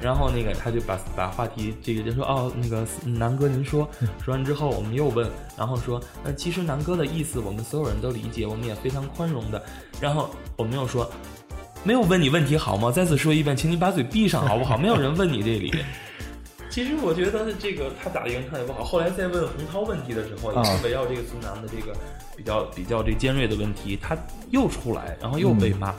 [0.02, 3.88] 然后那个他就把把话题这个就说哦，那个南哥您说，
[4.24, 9.62] 说完之后我们又问，然后说那其实南哥的意思我们所有人都理解，我们也非常宽容的。
[10.00, 11.12] 然后我们又说。”
[11.84, 12.91] 没有问你问题好吗？
[12.91, 14.78] 再次说一遍，请你把嘴闭上好不好？
[14.80, 15.74] 没有人问你这里。
[16.70, 18.84] 其实我觉得这个他打的圆场也不好。
[18.84, 21.94] 后来再问洪涛问题的时候，也是围绕这个孙楠的这个
[22.38, 24.15] 比较比较这尖锐的问题，他
[24.52, 25.94] 又出来，然后又被骂。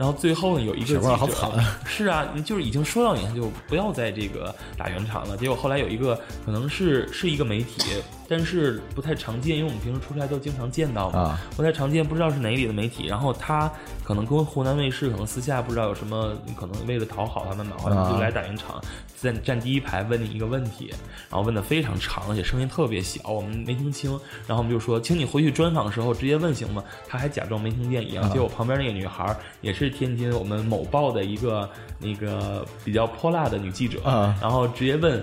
[0.00, 5.36] 然后最后呢，有一个记者， 是啊，你就是已经说到你，就不要在这个打圆场了。
[5.36, 7.82] 结果后来有一个可能是是一个媒体，
[8.26, 13.08] 但是不太常见，因为我们平时出差都经常见到嘛，不太常见，不知道是哪里的媒体。
[13.08, 13.70] 然后他
[14.02, 17.76] 可能跟湖南卫视可能私下不知道有什么，可能为了讨好他们嘛，
[18.10, 18.82] 就来打圆场，
[19.20, 20.88] 站站第一排问你一个问题，
[21.28, 24.10] 然后问的非常长，而且声音特别小，我们没听清。
[24.46, 26.82] 然后我们就说，请你回去专访的时候直接问行吗？
[27.06, 28.26] 他还假装没听见一样。
[28.30, 29.89] 结果旁边那个女孩也是。
[29.90, 34.00] 天津我们某报的一个那个比较泼辣的女记者，
[34.40, 35.22] 然后直接问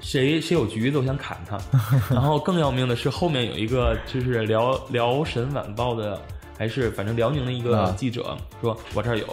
[0.00, 1.58] 谁谁有橘子，我想砍他。
[2.12, 6.20] 然后更要命的是，后面有一个就是辽辽沈晚报的，
[6.58, 9.26] 还是反正辽宁的一个记者说，我这儿有。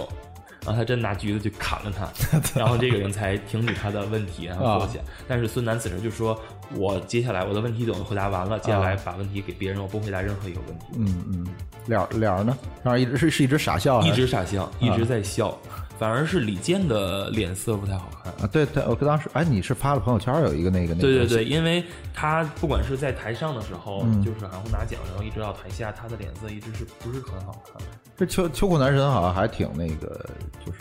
[0.65, 2.10] 然后他真拿橘子去砍了他，
[2.58, 4.99] 然后这个人才停止他的问题，然后坐下。
[5.28, 6.39] 但是孙楠此时就说
[6.76, 11.47] ：“我接下来我的问题等回答完了，接下来把问题给别人，我不回答任何一个问题。”嗯嗯，
[11.88, 12.58] 脸脸呢？
[12.82, 15.58] 然后一直是是一直傻笑，一直傻笑，一直在笑。
[16.04, 18.50] 反而是李健的脸色不太好看啊！
[18.52, 21.02] 对，对，我当时哎，你是发了朋友圈有一个那个那个？
[21.02, 21.82] 对对对，因为
[22.13, 27.82] 他不管是在台上的时候，就是韩红拿奖，然后一直到台下，他的脸色一直是不是很好看？
[28.18, 30.30] 这秋秋裤男神好像还挺那个，
[30.66, 30.80] 就是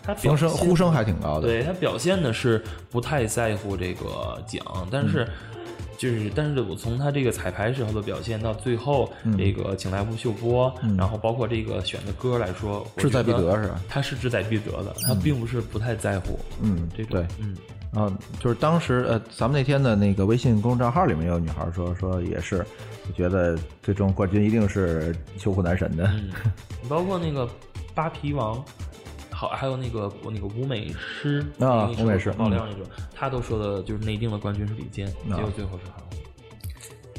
[0.00, 1.48] 他呼声呼声还挺高的。
[1.48, 5.28] 对他表现的是不太在乎这个奖，但是。
[6.02, 13.80] 就是，但是我从他这个彩排时候的表现到最后这个请来吴秀波，然后包括这个选的歌来说，志在必得是吧？
[13.88, 16.36] 他是志在必得的，他并不是不太在乎。
[16.60, 17.56] 嗯，这对，嗯，
[17.92, 22.66] 然后就是当时呃，咱们那天的那个微信公众账号里面有女孩说说也是，
[23.14, 26.04] 觉得最终冠军一定是秋裤男神的。
[26.14, 26.32] 嗯，
[26.90, 27.48] 包括那个
[27.94, 28.60] 扒皮王。
[29.42, 36.06] 好，还有那个那个吴美诗啊，吴美诗爆料那种，他都说的就是内定的冠军是李健，结果最后是韩红。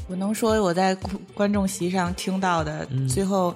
[0.07, 0.95] 我能说我在
[1.33, 3.53] 观众席上听到的，最后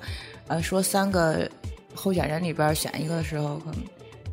[0.48, 1.50] 呃说三个
[1.96, 3.80] 候选人里边选一个的时候，可能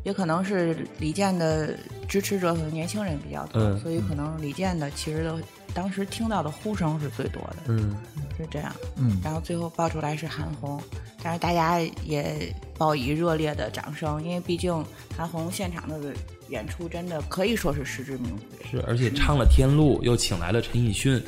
[0.03, 1.73] 也可能是李健的
[2.05, 5.39] 支持者和年轻人比较多，所以可能李健的其实都
[5.75, 7.95] 当时听到的呼声是最多的，嗯，
[8.37, 10.81] 是这样，嗯，然后最后爆出来是韩红。
[11.21, 14.73] 但是大家也报以热烈的掌声，因为毕竟
[15.17, 16.13] 韩红现场的
[16.49, 18.69] 演出真的可以说是实至名归。
[18.71, 21.21] 是，而且唱了《天路》，又请来了陈奕迅，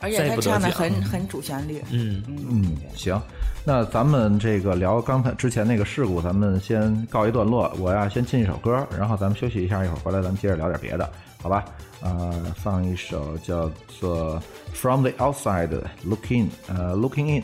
[0.00, 1.80] 而且他唱的很很主旋律。
[1.90, 3.20] 嗯嗯，行，
[3.62, 7.72] 那咱们这个聊刚才之前那个事故，咱们先告一段落。
[7.78, 11.64] 我呀先进一首歌，然后咱们休息一下，一会儿回来咱们接着聊点别的，好吧？
[12.00, 14.40] 呃，放一首叫做
[14.74, 17.42] 《From the Outside Looking》呃，《Looking In》。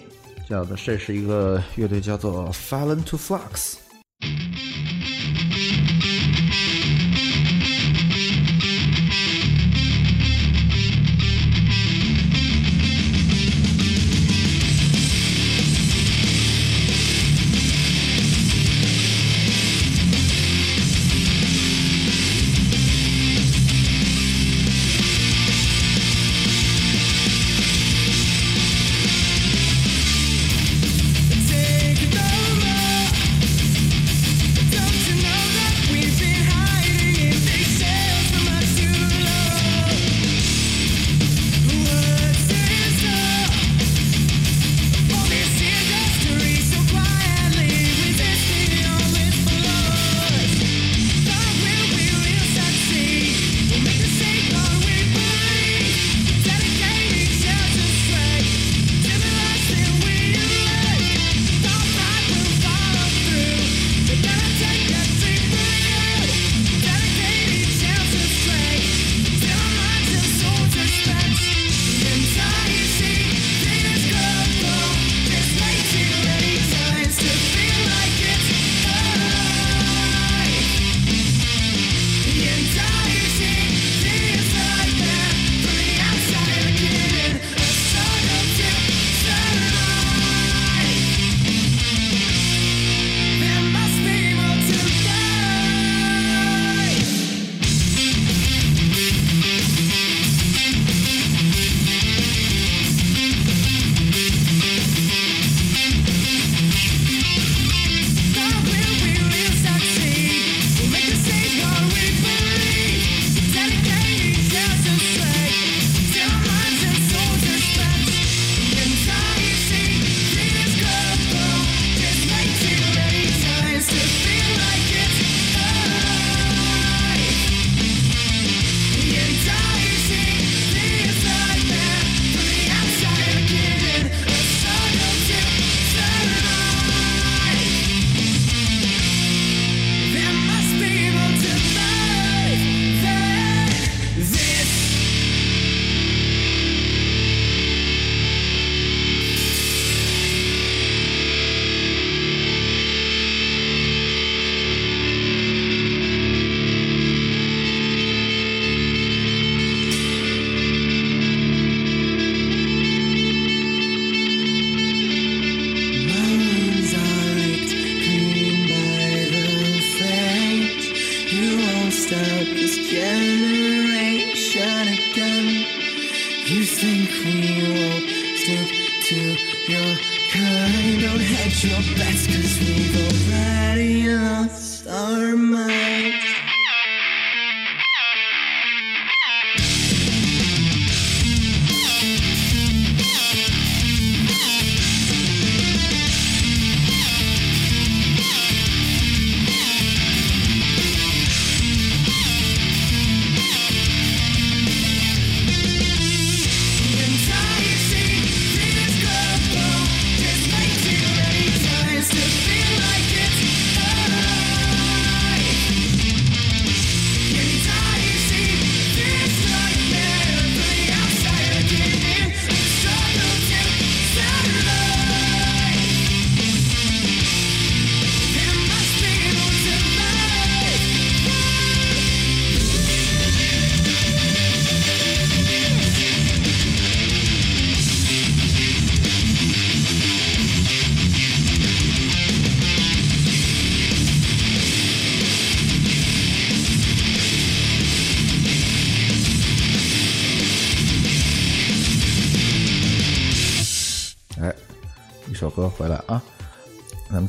[0.49, 3.77] 叫做，这是一个乐队，叫做 Fallen to Flux。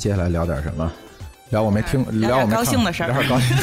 [0.03, 0.91] 接下来聊点什么？
[1.49, 3.55] 聊我没听，聊我没看高兴的事儿聊点高兴。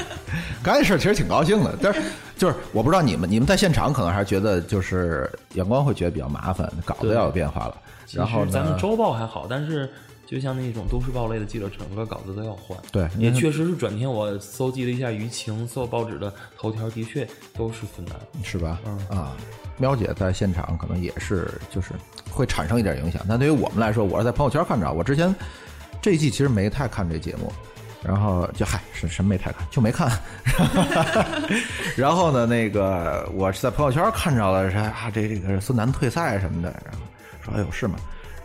[0.62, 2.02] 刚才事儿其实挺高兴的，但是
[2.36, 7.76] 就是我不知道你们，你们在现场可能还是觉得就是阳光会觉得比较麻烦，稿子要有变化了。
[8.04, 9.88] 其然后咱们周报还好，但是
[10.26, 12.76] 就像那种都市报类的记者，整个稿子都要换。
[12.92, 18.14] 对也确实是转天我搜集了一下舆情，所有报纸的头条的确都是困难。
[18.44, 18.78] 是吧？
[18.84, 19.34] 嗯啊，
[19.78, 21.92] 喵姐在现场可能也是，就是
[22.30, 23.22] 会产生一点影响。
[23.26, 25.34] 但对于我们来说，我是在朋友圈看着，我之前
[26.06, 27.52] 这一季其实没太看这节目，
[28.00, 30.08] 然后就嗨，什什么没太看，就没看。
[31.98, 37.00] 然后呢，那个我是在朋友圈看着了，说啊，这这个孙楠退赛什么的，然后
[37.44, 37.96] 说哎呦是吗？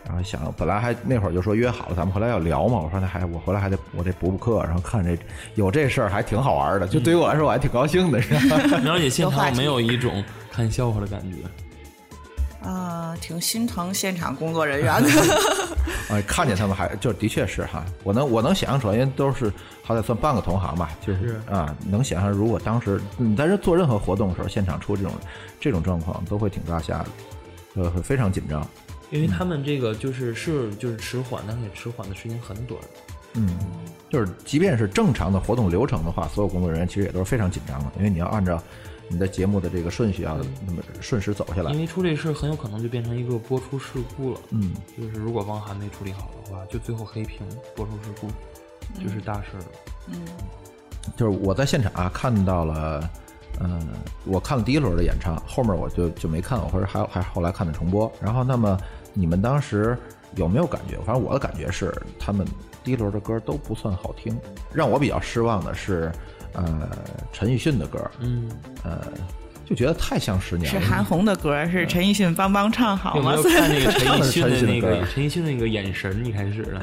[0.04, 2.80] 然后想本来还那会儿就说约好了，咱们回来要聊嘛。
[2.80, 5.16] 我说那还我回来还得我得补补课，然后看这
[5.54, 8.80] 有这事儿还挺好玩的，就对于我来说我还挺高兴的，是吧？
[8.82, 10.20] 苗姐现场没有一种
[10.50, 11.36] 看笑话的感觉。
[12.64, 15.08] 啊、挺心疼现场工作人员的。
[16.08, 25.12] 啊， 看见他们还就的确是哈，我能我能想象出来，因为都是好歹算半个同行吧，就是啊，能想象如果当时你在这做任何活动的时候，现场出这种
[25.60, 27.06] 这种状况，都会挺大吓的，
[27.74, 28.66] 呃，会非常紧张。
[29.10, 32.80] 因为他们这个就是是就是迟缓，但是也迟缓的时间很短。
[33.34, 33.58] 嗯，
[34.10, 38.62] 就是即便是正常的活动流程的话，所有工作人员其实也都是非常紧张的，因为你要按照
[39.12, 40.36] 你的节目的这个顺序啊
[40.66, 41.78] 那么顺时走下来因。
[41.80, 44.40] 为出这事很有可能就变成一个播出事故了。
[44.50, 47.46] 嗯，就是如果汪涵没处理好的话，就最后黑屏
[47.76, 48.28] 播出事故，
[49.02, 49.64] 就是大事了。
[50.08, 50.20] 嗯
[51.16, 53.10] 就是我在现场啊看到了，
[53.60, 53.88] 嗯、
[54.24, 58.10] 我看了第一轮的演唱，后面我就就没看，我或者还还后来看的重播。
[58.20, 58.78] 然后，那么
[59.12, 59.98] 你们当时
[60.36, 60.96] 有没有感觉？
[61.04, 62.46] 反正我的感觉是，他们
[62.84, 64.38] 第一轮的歌都不算好听。
[64.72, 66.12] 让我比较失望的是，
[66.54, 66.88] 呃，
[67.32, 68.48] 陈奕迅的歌，嗯，
[68.84, 69.00] 呃，
[69.64, 70.80] 就觉得太像十年了。
[70.80, 73.50] 是韩红的歌，是陈奕迅帮帮唱好吗有没？
[73.50, 76.24] 有看 那个陈奕迅的那陈奕迅的歌个陈奕迅那个眼神？
[76.24, 76.82] 一开始的，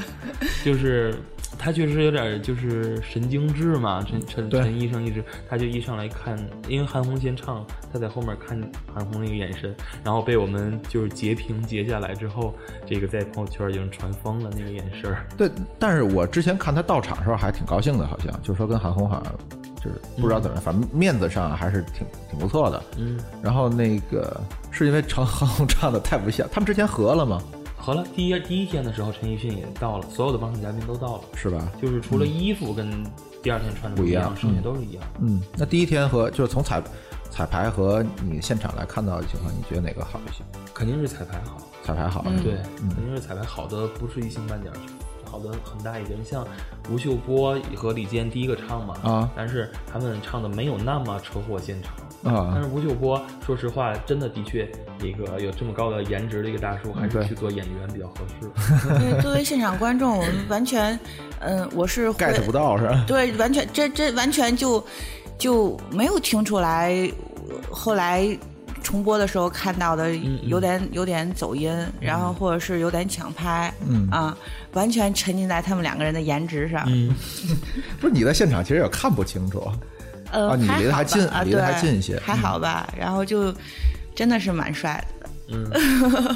[0.63, 1.15] 就是
[1.57, 4.03] 他确实有点就是神经质嘛。
[4.07, 8.59] 陈陈陈医生一直他就一上来看，因为韩红先唱，他在后面看
[8.93, 12.55] 韩红那个眼神，然后被我们就是截屏截下来之后，
[12.87, 15.13] 这个在朋友圈已经传疯了那个眼神。
[15.37, 19.33] 对，但是我之前看他到场的时候还挺高兴的，好像就是说跟韩红好像
[19.79, 22.83] 就是不知道怎么样，反正面子上还是挺挺不错的。
[22.97, 24.39] 嗯，然后那个
[24.71, 27.41] 是因为陈韩红唱的太不像，他们之前合了吗？
[27.77, 31.71] 合了，第一第一天的时候，陈奕迅也到了，所有的帮唱嘉宾都到了，是吧？
[31.81, 33.03] 就是除了衣服跟
[33.41, 35.03] 第二天穿的不一样剩下都是一样。
[35.21, 36.83] 嗯，那第一天和就是从彩
[37.31, 40.43] 彩排和你现场来看到的情况，你觉得哪个好一些？
[40.73, 41.57] 肯定是彩排好。
[41.81, 44.71] 彩排好，对，肯定是彩排好的不是一星半点
[45.29, 46.17] 儿，好的很大一点。
[46.25, 46.45] 像
[46.89, 51.93] 吴秀波和李健第一个唱嘛，啊但是他们唱的没有那么车祸现场。
[52.21, 54.69] 啊但啊是吴秀波，说实话，真的的确
[55.01, 58.99] 一个有这么高的颜值的一个大叔，还是去做演员比较合适。
[59.05, 60.99] 因为作为现场观众，我们完全，
[61.39, 63.05] 嗯、我是会，get 不到是吧？
[63.07, 64.83] 对，完全这这完全就
[65.37, 67.09] 就没有听出来，
[67.71, 68.37] 后来
[68.83, 74.07] 重播的时候看到的有点有点走音，然后或者是有点抢拍，嗯。
[74.09, 74.37] 啊，
[74.73, 77.13] 完全沉浸在他们两个人的颜值上，嗯，
[77.99, 79.71] 不是你在现场其实也看不清楚，
[80.31, 82.19] 呃，啊你离得还近离得还近一些。
[82.19, 83.53] 还好吧，然后就
[84.15, 85.69] 真的是蛮帅的，嗯，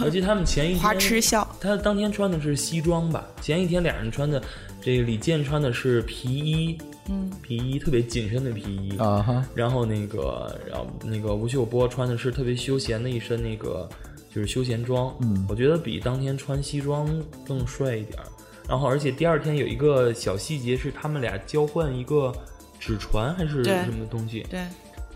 [0.03, 3.23] 我记得他们前一天花痴笑，他当天穿的是西装吧？
[3.41, 4.41] 前一天俩人穿的，
[4.81, 6.77] 这个李健穿的是皮衣，
[7.09, 8.97] 嗯，皮衣特别紧身的皮衣。
[8.97, 13.89] 啊哈，然后那个，然后那个吴秀波穿的是特别休闲的一身那个
[14.33, 15.45] 就是休闲装，嗯。
[15.49, 17.07] 我觉得比当天穿西装
[17.45, 18.25] 更帅一点儿。
[18.67, 22.33] 然后而且第二天有一个小细节是他们俩交换一个
[22.79, 24.45] 纸船还是什么东西。
[24.49, 24.61] 对，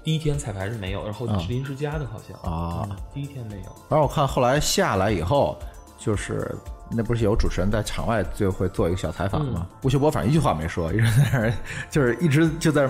[0.04, 2.38] 第一天彩排是没有，然后是临时加的，好像。
[2.42, 2.86] 啊。
[2.90, 3.76] 嗯第一天没有。
[3.90, 5.58] 然后我看后来下来以后，
[5.98, 6.56] 就是
[6.90, 9.68] 那不是有主持人在场外就会做一个小采访吗？
[9.84, 11.54] 吴秀波反正一句话没说，一直在那儿
[11.90, 12.88] 就是一直就在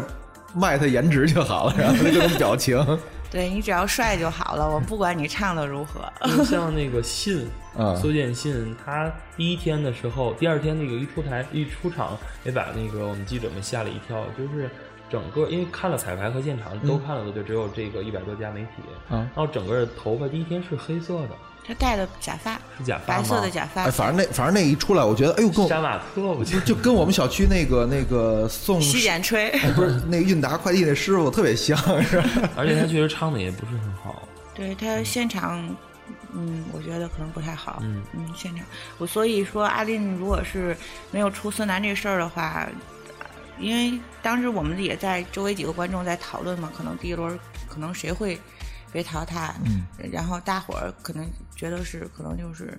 [0.53, 2.77] 卖他颜值就好了，然后他各种表情。
[3.29, 6.09] 对你只要帅就好了，我不管你唱的如何。
[6.25, 7.45] 就像那个信
[7.75, 14.69] 嗯，苏建信，他第一天的时候，第二天那个一出台一出场，也把那个我们记者们吓了一跳，就是
[15.09, 18.69] 整个因为看了彩排和现场都看了的，就只有这个一百多家媒体，
[19.09, 21.31] 嗯然后整个头发第一天是黑色的，
[21.67, 29.49] 他戴的假发，是假发吗白色的假发哎，，反正那反正那一出来，我觉得哎呦，跟我杀马特，我觉得就跟我们小区那个那个送洗剪吹。
[29.49, 32.29] 哎不是那个韵达快递那师傅特别像，是吧？
[32.55, 34.23] 而且他确实唱的也不是很好，
[34.55, 35.67] 对他现场，
[36.33, 37.79] 嗯，我觉得可能不太好。
[37.83, 38.01] 嗯
[38.35, 38.63] 现场
[38.97, 40.75] 我所以说阿令如果是
[41.11, 42.65] 没有出孙楠这事儿的话，
[43.59, 47.37] 因为当时我们也在周围几个观众在讨论嘛，可能第一轮
[47.67, 48.39] 可能谁会
[48.91, 51.25] 被淘汰，嗯，然后大伙儿可能
[51.57, 52.77] 觉得是可能就是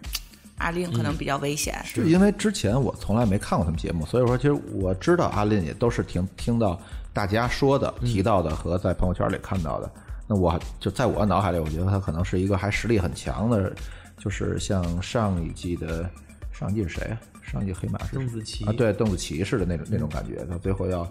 [0.56, 6.80] 阿令可能比较危险，就因为之前我从来没看过他们节目，所以说其实我知道阿令也都是听听到
[7.12, 9.90] 大家说的、提到的和在朋友圈里看到的。
[10.26, 13.72] 那我就在我脑海里，我觉得他可能是一个还实力很强的，
[14.18, 16.08] 就是像上一季的
[16.52, 17.16] 上一季是谁啊？
[17.42, 21.10] 上一季黑马是邓紫棋啊，对，邓紫棋似的那种那种感觉，到最后要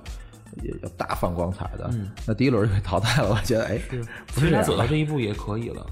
[0.61, 1.89] 也要大放光彩的。
[2.28, 3.80] 那第一轮就被淘汰了，我觉得哎，
[4.36, 4.86] 其实他走到。
[4.86, 5.84] 这一步也可以了。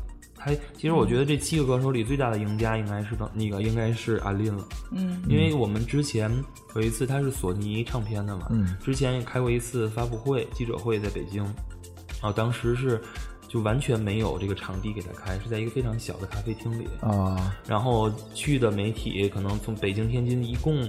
[0.46, 6.32] 他其实我觉得这七个歌手里最大的赢家应该是那个应该是阿林了，嗯，因为我们之前
[6.76, 13.02] 有一次他是索尼唱片的嘛，嗯，之前也开过一次发布会记者会在北京，然后当时是
[13.48, 20.88] 就完全没有这个场地给他开，是在一个非常小的咖啡厅里，啊，然后去的媒体可能从北京、天津一共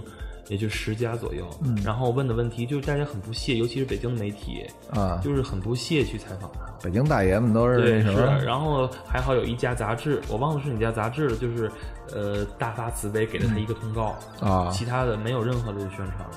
[0.49, 6.61] 也就十家左右，嗯然后问的问题就是大家很不屑，尤其是北京的媒体，啊，就是很不屑去采访他。
[6.85, 8.13] 北京大爷们都是对，是
[8.45, 11.71] 然后还好有一家杂志，我忘了是哪家杂志了，就是
[12.15, 16.31] 呃大发慈悲给了他一个通告，啊其他的没有任何的宣传了。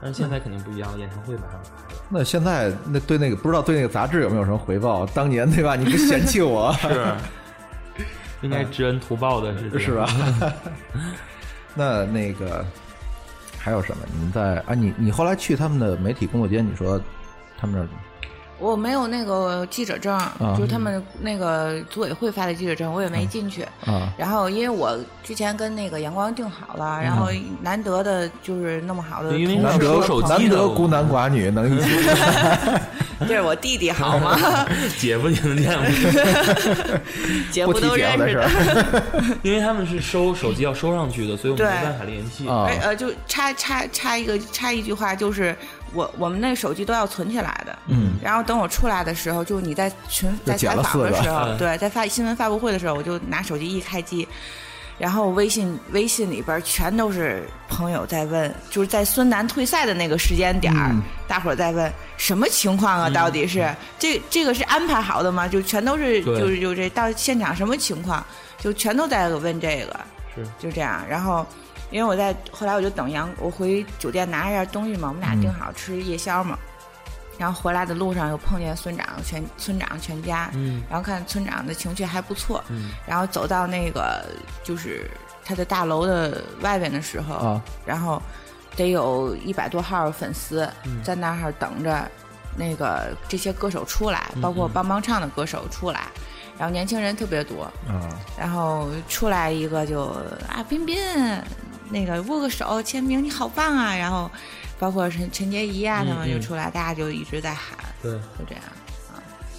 [0.00, 2.00] 但是现在肯定不一样了，演唱会马上开了。
[2.08, 5.06] 那现在那对那个不知道对那个杂志有没有什么回报？
[5.06, 5.74] 当年对吧？
[5.74, 7.14] 你不嫌弃我 是，
[8.42, 10.06] 应该知恩图报的是是吧？
[11.74, 12.64] 那那个
[13.66, 14.04] 还有什么？
[14.14, 14.74] 你们在啊？
[14.74, 17.00] 你你后来去他们的媒体工作间，你说
[17.58, 17.88] 他们那儿
[18.58, 20.18] 我没有那个记者证，
[20.56, 23.62] 就是他们那个组委会发的记者证，我也没进去。
[23.84, 24.12] 啊。
[24.16, 27.28] 然后，因为我之前跟那个阳光定好了，然后
[27.62, 29.78] 难得的就是那么好的因为同事。
[29.78, 31.90] 得手机难得孤男寡女能一起。
[33.20, 34.38] 这是我弟弟好吗？
[34.98, 35.86] 姐夫听见吗？
[37.50, 38.44] 姐夫都认识
[39.42, 42.46] 因为他们是收手机要收上去的，所以我们没办法联系。
[42.46, 42.66] 啊。
[42.68, 45.56] 哎呃，就插插插一个插一句话，就是
[45.92, 47.78] 我我们那手机都要存起来的。
[47.86, 54.26] 嗯，然后等我出来的时候，就你在群在采访的时候，嗯对，在发新闻发布会的时候，我就拿手机一开机，
[54.98, 63.10] 然后微信微信里边全都是朋友在问，就是在孙楠退赛的那个时间点儿，嗯大伙儿在问什么情况啊？
[63.10, 65.48] 到底是、这这个是安排好的吗？
[65.48, 68.24] 就全都是就是就这到现场什么情况，
[68.58, 70.00] 就全都在问这个。
[70.36, 70.46] 是。
[70.58, 71.04] 就这样。
[71.08, 71.44] 然后，
[71.90, 76.58] 因为我在后来我就等杨，我回酒店拿一下东西嘛，我们俩定好吃夜宵嘛。
[77.38, 80.82] 然后回来的路上又碰见村长全村长全家，嗯。
[80.88, 82.92] 然后看村长的情绪还不错，嗯。
[83.06, 84.24] 然后走到那个
[84.64, 85.10] 就是
[85.44, 87.62] 他的大楼的外边的时候，啊。
[87.84, 88.22] 然后
[88.74, 91.02] 得有一百多号粉丝嗯。
[91.02, 92.10] 在那儿等着
[92.56, 96.06] 那个这些歌手出来，包括帮帮唱的歌手出来，
[96.58, 98.00] 然后年轻人特别多，嗯
[98.38, 100.04] 然后出来一个就
[100.48, 100.96] 啊，彬彬，
[101.90, 103.94] 那个握个手签名，你好棒啊！
[103.94, 104.30] 然后
[104.78, 108.12] 包括陈陈洁仪啊，嗯他们就嗯出来，大家就一直在喊，对。
[108.12, 108.62] 就这样。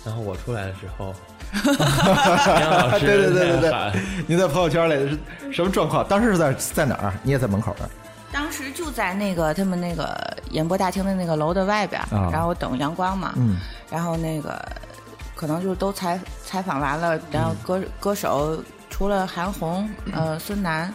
[0.05, 1.13] 然后我出来的时候，
[2.99, 3.93] 对对对对对在喊
[4.25, 6.07] 您在朋友圈里是什么状况？
[6.07, 7.13] 当时是在在哪儿？
[7.23, 7.89] 你也在门口呢？
[8.31, 10.15] 当时就在那个他们那个
[10.51, 13.57] 演播大厅的那个楼的外边，啊然后等阳光嘛，嗯
[13.89, 14.61] 然后那个
[15.37, 20.91] 可能就都采采访完了，然后歌、歌手除了韩红、呃孙楠，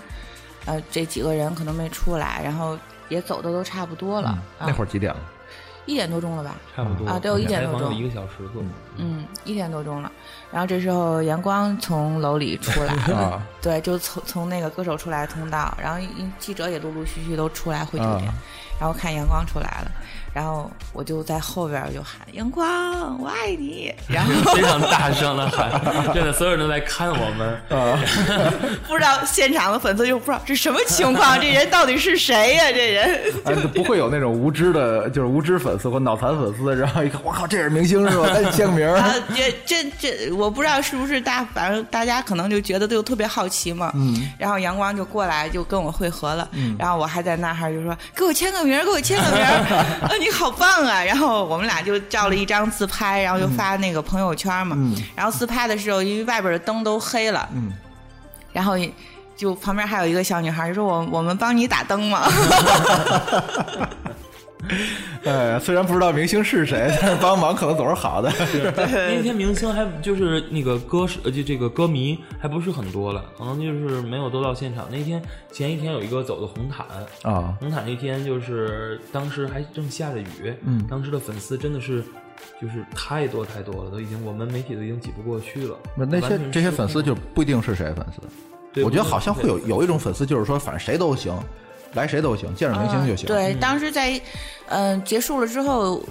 [0.67, 2.77] 呃这几个人可能没出来，然后
[3.09, 4.37] 也走的都差不多了。
[4.61, 5.21] 嗯那会儿儿几点了？
[5.85, 6.55] 一点多钟了吧？
[6.77, 8.69] 差不多啊对有一点多钟有一个小时左右。
[8.99, 10.11] 嗯，一点多钟了。
[10.53, 18.35] 然后这时候阳光从楼里出来了， 啊对，就从从那个歌手出来的通道，然后一记者也陆陆续续都出来回酒店，啊
[18.79, 19.91] 然后看阳光出来了，
[20.33, 23.95] 然后我就在后边儿就喊阳光，我爱你。
[24.09, 25.71] 然后 非常大声的喊，
[26.15, 27.61] 真的所有人都在看我们。
[28.89, 38.27] 不知道现场的粉丝就不知道这什么情况，这人到底是谁呀、这人哎，不会有那种无知的，就是无知粉丝或脑残粉丝，然后一看，我靠，这是明星是吧？
[38.29, 38.97] 赶紧签个名儿。
[38.99, 43.93] 啊，这这这，我不知道是不是大，反正大家可能就觉得就特别好奇嘛。
[43.95, 44.29] 嗯。
[44.39, 46.75] 然后阳光就过来就跟我会合了，嗯。
[46.79, 51.03] 然后我还在那哈就说给我签个名，给我签个名你好棒啊！
[51.03, 54.77] 然后我们俩就照了一张自拍，然后就发那个朋友圈嘛。
[54.79, 54.95] 嗯。
[55.17, 57.73] 然后自拍的时候，因为外边的灯都黑了，嗯。
[58.53, 58.75] 然后
[59.37, 62.23] 就旁边还有一个小女孩就说我我们帮你打灯嘛。
[65.25, 68.31] 哎，虽然不知道明星是谁， 但是帮忙可能总是好的。
[68.77, 74.87] 那天明星还就是那个歌手，呃，就这个歌迷还不是很多了，可能就是没有都到现场。
[74.91, 76.87] 那天前一天有一个走的红毯
[77.23, 77.57] 啊。
[77.61, 82.03] 红毯那天就是当时还正下着雨，嗯，当时的粉丝真的是
[82.61, 85.77] 就是太多太多了，都已经我们媒体都已经挤不过去了。
[85.97, 91.33] 那那些这些粉丝就不一定是谁粉丝，我觉得好像会有有一种粉丝，就是说反正谁都行，
[91.95, 93.27] 来谁都行，见着明星就行。
[93.27, 94.21] 啊对，当时在
[94.69, 96.03] 嗯、结束了之后，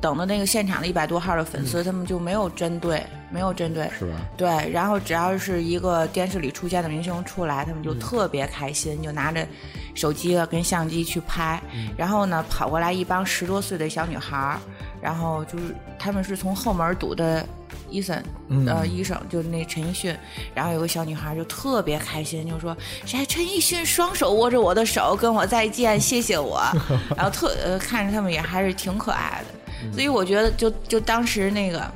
[0.00, 4.14] 等的那个现场的一百多号的粉丝，他们就没有针对，没有针对，是吧？
[4.36, 9.46] 对，然后只要是一个电视里出现的明星出来，他们就特别开心，就拿着
[9.94, 11.62] 手机啊跟相机去拍，
[11.96, 14.58] 然后呢跑过来一帮十多岁的小女孩儿，
[15.00, 17.46] 然后就是他们是从后门堵的。
[17.90, 18.22] 医生，
[18.66, 20.16] 呃，医生就是那陈奕迅，
[20.54, 22.76] 然后有个小女孩就特别开心，就说
[23.06, 23.24] ：“谁？
[23.26, 26.62] 陈奕迅双手握着我的手，跟我再见，谢谢我。
[27.16, 31.90] ”然后特呃，看着他们也还是挺可爱的，所以我觉得就就当时那个。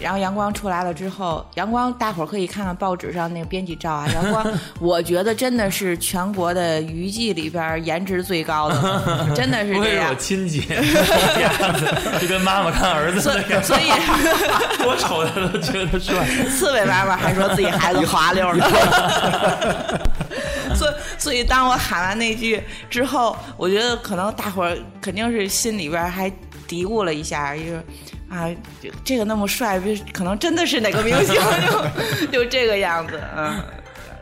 [0.00, 4.06] 然后阳光出来了之后，阳光大伙儿可以看看报纸上那个编辑照啊。
[4.14, 4.46] 阳光，
[4.80, 10.14] 我觉得真的是全国的娱记里边颜值最高的，真的是这样我。
[10.18, 10.60] 亲戚，
[12.20, 13.88] 就跟妈妈看儿子所那样，所以，
[14.82, 16.26] 多丑他都觉得帅。
[16.50, 18.64] 刺猬妈妈还说自己孩子滑溜呢。
[20.74, 26.30] 所以，所以当我喊完那句之后，我觉得可能大伙儿肯定是心里边儿还
[26.66, 27.82] 嘀咕了一下，就是
[28.28, 28.48] 啊，
[28.80, 31.34] 这这个那么帅，不是可能真的是哪个明星，
[32.30, 33.62] 就就这个样子，嗯。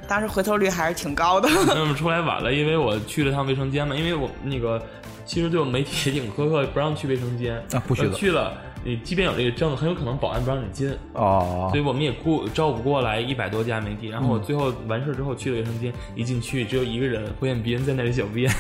[0.08, 1.48] 当时回头率还是挺高的。
[1.66, 4.80] 那么出来晚了，因为我去了趟卫生间嘛，因为我那个
[5.26, 7.56] 其实对我们媒体也挺苛刻，不让去卫生间。
[7.74, 10.90] 啊不许去了，你即便有这个证，很有可能保安不让你进。
[11.12, 11.68] 哦。
[11.72, 18.50] 所以我们也顾照不过来一百多家媒体，然后我最后完事之后去了卫生间，一进去只有一个人，胡彦斌在那里小便，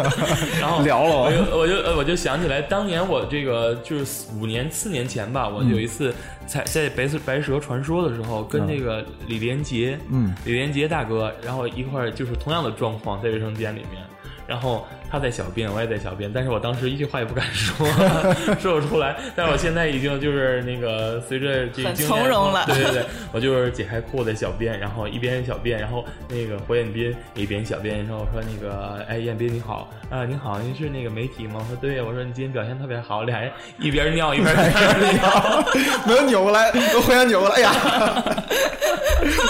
[0.60, 1.14] 然后聊了。
[1.16, 6.14] 我就我就呃我就想起来，当年我这个就是五年四年前吧，我有一次
[6.46, 14.02] 在在白蛇白蛇传说的时候，跟这个李连杰，嗯，李连杰大哥，然后一块儿就是同样的状况在卫生间里面，
[14.46, 17.86] 然后他在小便，我也在小便，但是我当时一句话也不敢说，
[18.60, 19.16] 说不出来。
[19.34, 31.54] 但是我现在已经就是那个随着这个从容了对对对，我就是解开裤子小便，然后一边小便，然后那个胡彦斌一边小便，然后我说那个哎彦斌你好啊你好，您是那个媒体吗？
[31.56, 35.64] 我说对，我说你今天表现特别好，俩人一边尿一边尿。
[36.06, 37.72] 没有扭过来，都互相扭过来，哎呀，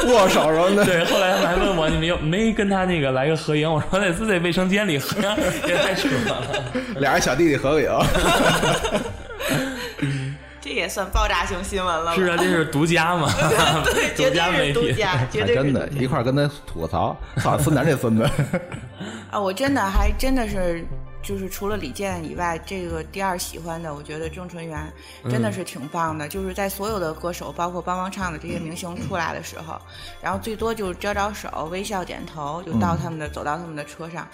[0.09, 0.85] 握手什么的。
[0.85, 3.71] 对，后来他们还问我，你们有没跟他那个来个合影？
[3.71, 6.43] 我说那是在卫生间里合影，也太扯了。
[6.97, 7.91] 俩人小弟弟合个影，
[10.61, 12.15] 这也算爆炸性新闻了吧？
[12.15, 13.31] 是啊，这是独家嘛，
[13.87, 14.99] 对， 绝独家对是独媒体。
[14.99, 18.29] 家，绝对真的，一块儿跟他吐个槽，操，孙楠这孙子，
[19.31, 19.39] 啊！
[19.39, 20.85] 我真的还真的是，
[21.27, 24.81] 就是除了李健以外，这个第二喜欢的，我觉得郑淳元
[25.29, 26.29] 真的是挺棒的。
[26.29, 29.77] 就是在所有的歌手，包括帮帮唱的这些明星出来的时候，
[30.23, 34.29] 然后最多就是招招手、微笑点头，就到他们的、走到他们的车上。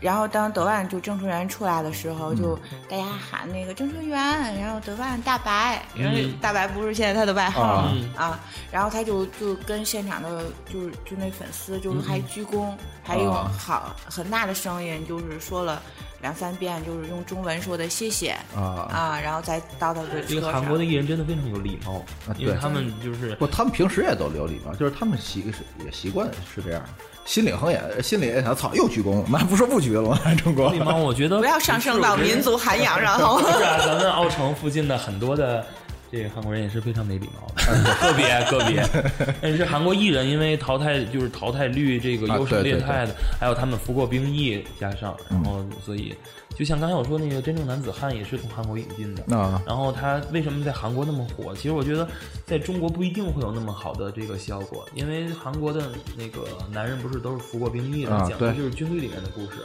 [0.00, 2.56] 然后当德万就郑淳元出来的时候，就
[2.88, 4.16] 大家喊那个郑淳元，
[4.60, 8.40] 然后德万大白，因为大白不是现在他的外号啊嘛啊，
[8.70, 12.72] 然后他就就跟现场的就是就那粉丝就是还鞠躬，
[13.02, 13.50] 还用啊。
[13.58, 15.82] 好很大的声音就是说了
[16.22, 20.60] 两三遍，就是用中文说的谢谢啊啊，然后再到他的这个车上。
[20.60, 21.94] 韩国的艺人真的非常有礼貌，
[22.26, 26.82] 啊对因为他们就是不，他们平时也都有礼貌，就是他们习是也习惯是这样。
[27.24, 30.18] 心领横也，心里也想，操，又鞠躬，妈不说不鞠了吗？
[30.42, 33.18] 中国礼貌，我觉得不要上升到民族涵养上？
[33.40, 35.66] 是啊，咱们奥城附近的很多的
[36.10, 39.34] 这个韩国人也是非常没礼貌的，个别个别。
[39.40, 46.14] 但 是韩国艺人因为淘汰就是淘汰率这个啊优胜劣汰的，还有他们服过兵役加上，然后所以
[46.54, 49.36] 就像刚才我说那个真正男子汉也是从韩国引进的。
[49.36, 51.54] 啊，然后他为什么在韩国那么火？
[51.54, 52.08] 其实我觉得
[52.46, 59.58] 在中国不一定会有那么好的这个效果，因为韩国的那个男人不是都是服过兵役的，啊讲的就是军队里面的故事。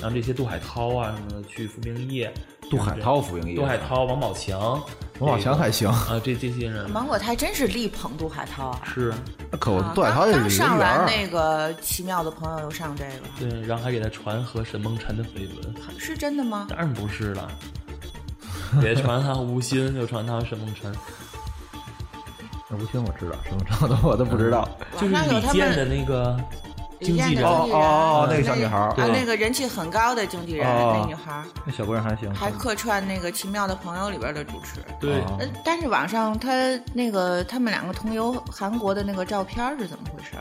[0.00, 2.24] 然后这些杜海涛啊什么的去服兵役，
[2.70, 4.80] 杜海涛服营业，杜海，涛、王宝强、
[5.18, 6.88] 王宝强还行，啊，这这些人。
[6.90, 8.82] 芒果台真是力捧杜海涛啊！
[8.84, 9.12] 是。
[9.50, 16.66] 那可我啊杜海涛也是上完那个奇妙的朋友又上这个，对，然后还给他传和沈梦辰的绯闻，是真的吗？
[16.68, 17.50] 当然不是了，
[18.82, 20.94] 也传他吴昕，又传他沈梦辰，
[22.68, 24.68] 那吴昕我知道，什么程度我都不知道。
[25.00, 26.38] 就是网上有他李健的那个
[27.00, 34.80] 经纪人，哦哦那个小女孩儿啊，那个人气很高的经纪人，哦那女孩儿那小姑娘还行，还客串那个《奇妙的朋友》里边的主持。
[35.00, 35.22] 对，
[35.64, 36.50] 但是网上他
[36.92, 40.36] 那个他们两个同游韩国的那个照片是怎么回事？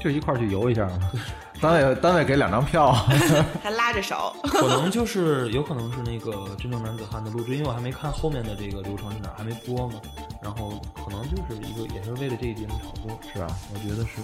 [0.00, 0.98] 就一块儿去游一下嘛。
[1.60, 2.92] 单位单位给两张票，
[3.64, 9.94] 还拉着手，可能就是有可能是那个《真正男子汉》的录制，因为我还没看后面的这个流程是哪儿，还没播嘛。
[10.40, 13.48] 然后可能就是一个也是为了这个节目炒作，是吧？
[13.74, 14.20] 我觉得是。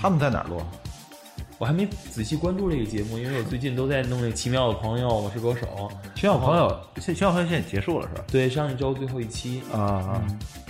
[0.00, 0.60] 他们在哪儿录？
[1.62, 5.88] 我还没仔细关注这个节目，因为我最近都在弄那《奇妙的朋友》，我是歌手。
[6.12, 6.68] 奇妙朋友，
[7.00, 8.24] 奇妙朋友现在结束了是吧？
[8.26, 10.22] 对，上一周最后一期，啊啊！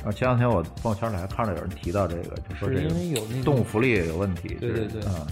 [0.05, 0.13] 啊！
[0.13, 5.27] 前两天我朋友圈里还看到有人提到这个，就说是因这个为有那动物福利有问题，对对对嗯，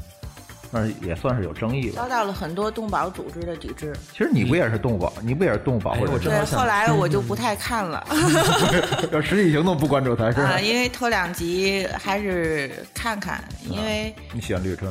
[0.72, 2.08] 但是也算是有争议吧遭。
[2.08, 3.94] 到了很多动保组织的抵制。
[4.12, 8.02] 其实你不也是动保，你不也是动物保护人对，后来我就不太看了
[9.12, 10.58] 要实际行动不关注他是吧啊，？
[10.58, 14.90] 因为头两集还是看看，因为你喜欢绿春，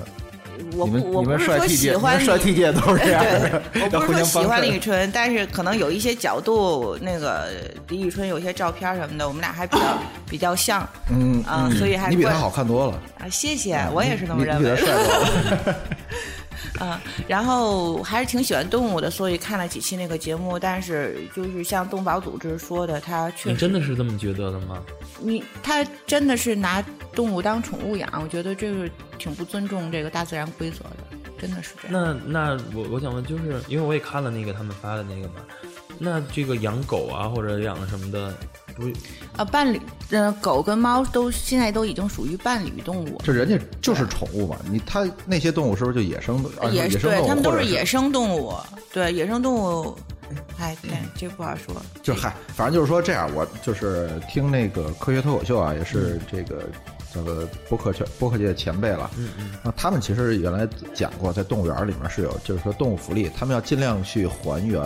[0.75, 7.47] 我不我不是说喜欢帅 T 界都是这样的，对，我不是说喜欢李宇春，但是可能有一些角度，那个
[7.87, 9.97] 李宇春有些照片什么的，我们俩还比较
[10.29, 15.75] 比较像嗯啊，嗯所以还比他好看多了，啊，谢谢，我也是那么你你比他认为帅多了。
[16.79, 17.01] 啊。
[17.27, 24.81] 然后还是挺喜欢动物的，所以看了几期那个节目，但是就是像动保组织说的，他确实你真的是这么觉得的吗？
[25.19, 30.97] 你他真的是拿动物当宠物养，我觉得这个挺不尊重这个大自然规则的，
[31.37, 32.19] 真的是这样。
[32.25, 35.35] 那那我我想问，就是因为我也看了那个他们发的那个嘛，
[35.97, 38.33] 那这个养狗啊或者养什么的，
[38.79, 38.93] 不是
[39.35, 43.21] 啊，伴侣，呃，狗跟猫都现在都已经属于伴侣动物了。
[43.23, 46.49] 这人家就是宠物嘛，你它那些动物是不是就野生的？
[46.61, 48.53] 啊野野生动物对，它们都是野生动物，
[48.93, 49.97] 对野生动物，
[50.57, 51.75] 哎，对，这不好说。
[52.01, 56.63] 就嗨，反正就是说这样，我就是听那个科学脱口秀啊，也是这个
[57.13, 59.09] 叫做播客圈播客界的前辈了。
[59.17, 64.81] 嗯嗯，那，他们其实原来讲过，在动物园里面是有，就是说动物福利，他们要尽量去还原，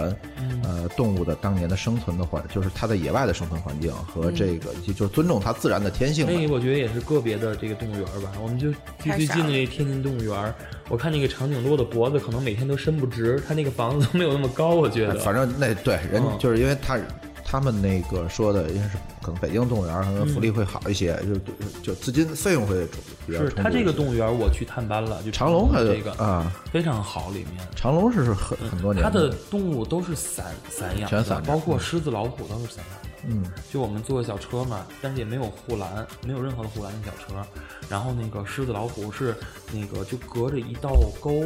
[0.64, 6.32] 呃，动物的当年的生存的环，就是它在野外的生存环境和这个，就就是尊重它自然的天性嘛。
[6.34, 8.32] 那个我觉得也是个别的这个动物园吧。
[8.42, 10.54] 我们就最最近的这天津动物园，
[10.90, 15.16] 我看那个长颈鹿的脖子可能每天都伸不直，它那个房子都没有那么高，我觉得。
[15.20, 16.98] 反正那对人嗯就是因为他
[17.54, 22.84] 他们那个说的，应该是可能北京动物园可能福利会好一些，就就资金费用会
[23.28, 27.64] 比较是它这个动物园，我去探班了，就长隆还这个啊，非常好，里面。
[27.76, 33.10] 长隆是很很多年它的动物都是散散养，全散着包括狮子、老虎都是散养的。
[33.28, 37.48] 嗯，就我们坐小车嘛，但是也没有护栏，没有任何的护栏的小车。
[37.88, 39.36] 然后那个狮子、老虎是
[39.72, 41.44] 那个就隔着一道沟，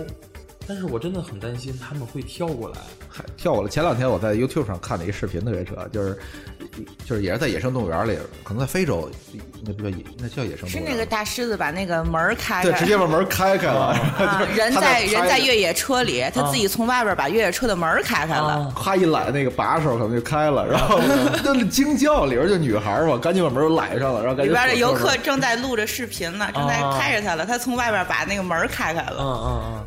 [0.67, 2.77] 但是我真的很担心他们会跳过来。
[3.09, 3.69] 还跳过来。
[3.69, 6.17] 前两天我在 YouTube 上看了一个视频，特别扯，就是
[7.05, 9.09] 就是也是在野生动物园里，可能在非洲，
[9.65, 10.85] 那不叫野，那叫野生动物园。
[10.85, 13.79] 是那个大狮子把那个门开开对，直接把门开开了，
[14.19, 18.47] 啊， 人在人在越野车里，他自己从外边把越野车的门开开了。
[18.47, 20.99] 啊咔一揽那个把手，可能就开了，然后
[21.43, 29.86] 就惊叫，里边就女孩嘛，赶紧把门都揽上了，然后赶紧里边的游客正在录着视频呢，正在啊拍着他了，他从外边把那个门开开嗯了，嗯嗯，啊，就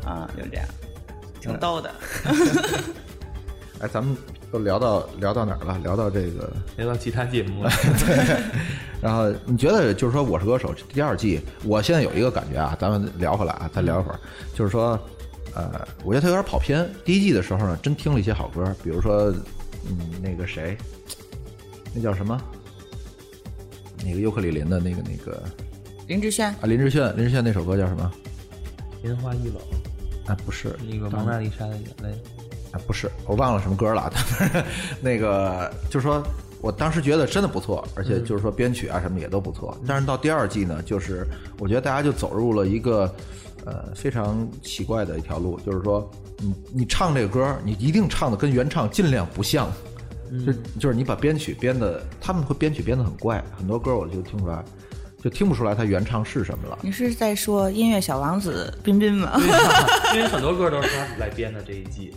[1.41, 1.91] 挺逗的。
[3.79, 4.15] 哎，咱们
[4.51, 5.77] 都聊到聊到哪儿了？
[5.79, 7.71] 聊到这个，聊到其他节目了。
[8.05, 8.37] 对
[9.01, 14.19] 然后你觉得就是说《我是歌手》第二季，我现在有一个感觉啊，咱们聊回来啊，再聊一会儿，
[14.53, 14.91] 就是说，
[15.55, 16.87] 呃，我觉得他有点跑偏。
[17.03, 19.33] 第一季的时候呢，真听了一些好歌，比如说，
[19.89, 20.77] 嗯，那个谁，
[21.95, 22.39] 那叫什么？
[24.05, 25.43] 那个尤克里林的那个那个
[26.05, 28.11] 林志炫，啊，林志炫，林志炫那首歌叫什么？
[29.03, 29.57] 烟花易冷，
[30.25, 32.09] 啊，不是那个蒙娜丽莎的眼泪。
[32.71, 34.11] 啊，不是，我忘了什么歌了。
[34.13, 34.63] 但 是
[35.01, 36.23] 那个就是说
[36.61, 39.77] 我当时觉得真的不错，而且就是说编曲啊什么也都不错。
[39.85, 41.27] 但是到第二季呢，就是
[41.59, 43.13] 我觉得大家就走入了一个
[43.65, 49.69] 呃非常奇怪的一条路，就是说你你唱这个歌，你一定唱的跟原唱尽量不像。
[50.45, 54.63] 就就是你把编曲编的，他们会编曲编的很怪，很多歌我就听不出来，
[55.21, 56.79] 就听不出来他原唱是什么了。
[56.81, 59.33] 你是在说音乐小王子彬彬吗？
[60.15, 62.11] 因为很多歌都是他来编的这一季。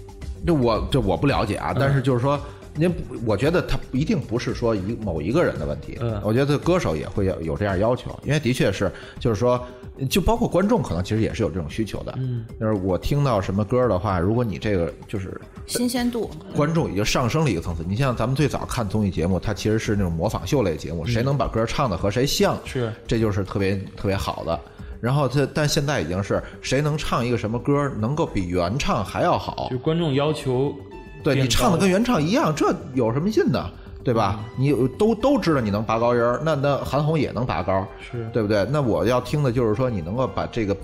[0.46, 2.38] 这我这我不了解啊，但是就是说，
[2.74, 9.62] 您不，我觉得他一定不是说一某一个人的问题，嗯我觉得歌手也会有有这样要求，因为的确是，就是说，
[10.09, 17.84] 就包括观众可能其实也是有这种需求的，嗯，就是我听到什么歌的话，如果你这个就是新鲜度，观众已经上升了一个层次。
[17.86, 22.92] 你像咱们最早看综艺节目，它其实是那种模仿秀类节目，谁能把歌唱的和谁像，是。
[23.07, 24.61] 这就是特别特别好的。
[25.01, 29.68] 然后它，但现在已经是谁能唱一个什么歌，能够比原唱还要好。
[29.70, 30.74] 就，观众要求
[31.22, 33.70] 对你唱的跟原唱一样，这有什么劲呢？
[34.05, 34.38] 对吧？
[34.40, 38.64] 嗯你有都都知道你能拔高音儿，那那韩红也能拔高，是对不对？
[38.70, 40.76] 那我要听的就是说，你能够把这个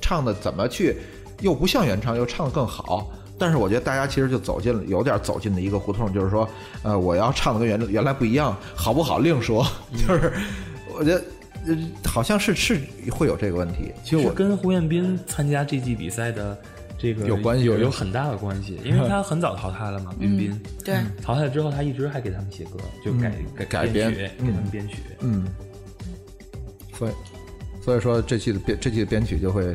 [0.00, 0.96] 唱的怎么去，
[1.40, 3.12] 又不像原唱，又唱的更好。
[3.38, 6.48] 但是我觉得大家其实就走进了，有点走进的一个胡同，就是说，
[6.82, 9.64] 呃，我要唱的跟原原来不一样，好不好另说。
[9.92, 10.32] 嗯就是
[10.98, 11.22] 我觉得，
[11.68, 12.80] 呃，好像是是
[13.12, 13.92] 会有这个问题。
[14.02, 16.58] 其实我跟胡彦斌参加这季比赛的
[16.98, 20.60] 这个有关系有有很大的关系，因为他很早淘汰了嘛，彬彬。
[20.84, 22.72] 对，淘汰之后，他一直还给他们写歌，
[23.04, 24.96] 就改改改编曲，给他们编曲。
[25.20, 25.46] 嗯，
[26.92, 27.12] 所以
[27.80, 29.74] 所以说这期的编这期的编曲就会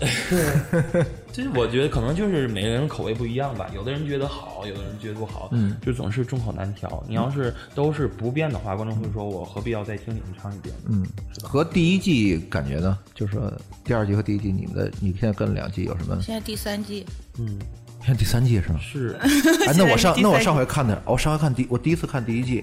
[1.34, 7.02] 这我觉得可能就是每个人口味不一样吧，有的人觉得好，有的人觉得不好，嗯，就总是众口难调。
[7.08, 10.72] 你要是都是不变的话，观众会说我何必要再听你们唱一遍？
[10.88, 11.04] 嗯，
[11.42, 13.52] 和第一季感觉呢，就是说
[13.84, 16.16] 第二季和第一季，你们的你现在跟了两季有什么？
[16.22, 17.04] 现在第三季，
[17.36, 17.58] 嗯
[18.00, 18.78] 现在第三季是吗？
[18.80, 19.16] 是
[19.66, 22.62] 哎，那我 上那我上回看的，我上回看第我第一次看第一季，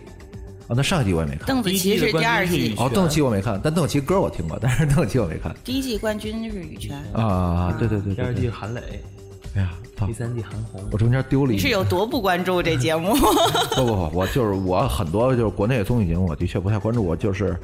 [0.72, 1.46] 哦，那上一季我也没看。
[1.48, 5.54] 邓紫棋是第二季哦，邓紫棋我没看，但邓紫棋歌我听过，但是邓紫棋我没看。
[5.66, 6.98] 第一季冠军是羽泉。
[7.12, 8.34] 啊，对对对第二。
[8.34, 8.82] 季韩磊，
[9.56, 10.14] 哎呀，第！
[10.14, 10.98] 三季韩红我。
[10.98, 13.14] 中间丢了一你是有多不关注这节目？
[13.76, 17.04] 不不不，我就是我很多就是国内的综艺节目，我的确不太关注。
[17.04, 17.58] 我就是，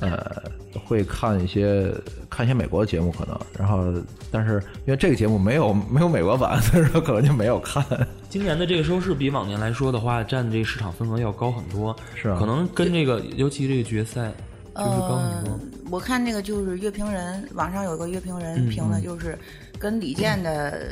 [0.00, 0.42] 呃，
[0.84, 1.92] 会看一些
[2.28, 3.92] 看一些美国的节目，可能，然后
[4.30, 7.84] 但是因为这个节目没有没有美国版， 所以说可能就没有看。
[8.28, 11.94] 今年的这个收视比往年来说的话，占这个市场份额要高很多。
[12.14, 14.32] 是啊可能跟这个，尤其这个决赛，
[14.74, 15.52] 就是高很多。
[15.52, 19.38] 呃，我看那个就是乐评人，网上有个乐评人评的，就是
[19.78, 20.90] 跟李健的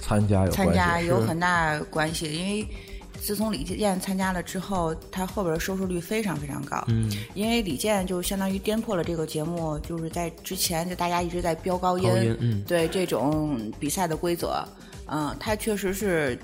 [0.00, 2.66] 参加有关系参加有很大关系，因为
[3.20, 6.82] 自从李健参加了之后，他后边的收视率非常非常高。
[6.88, 14.64] 嗯，因为李健就相当于颠破了这个节目，就是在之前就大家一直在飙高音，高音嗯对这种比赛的规则，
[15.06, 16.38] 嗯，他确实是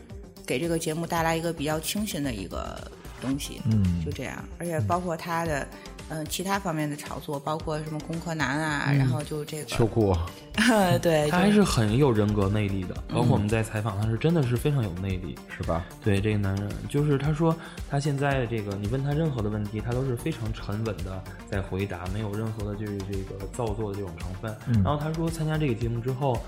[0.47, 2.79] 给这个节目带来一个比较清新的一个
[3.21, 5.67] 东西，嗯，就这样，而且包括他的。
[6.09, 10.17] 嗯，其他方面的炒作，包括什么工科男啊，然后就这个，秋裤，
[11.03, 12.95] 对，他还是很有人格魅力的。
[13.09, 15.35] 包括我们在采访他是真的是非常有魅力。
[15.57, 15.85] 是吧？
[16.05, 17.57] 对这个男人，就是他说
[17.91, 24.55] 他现在这个，你问他任何的问题，他都是非常沉稳的在回答，没有任何的就是这个造作的这种成分。
[24.85, 26.39] 然后他说参加这个节目之后，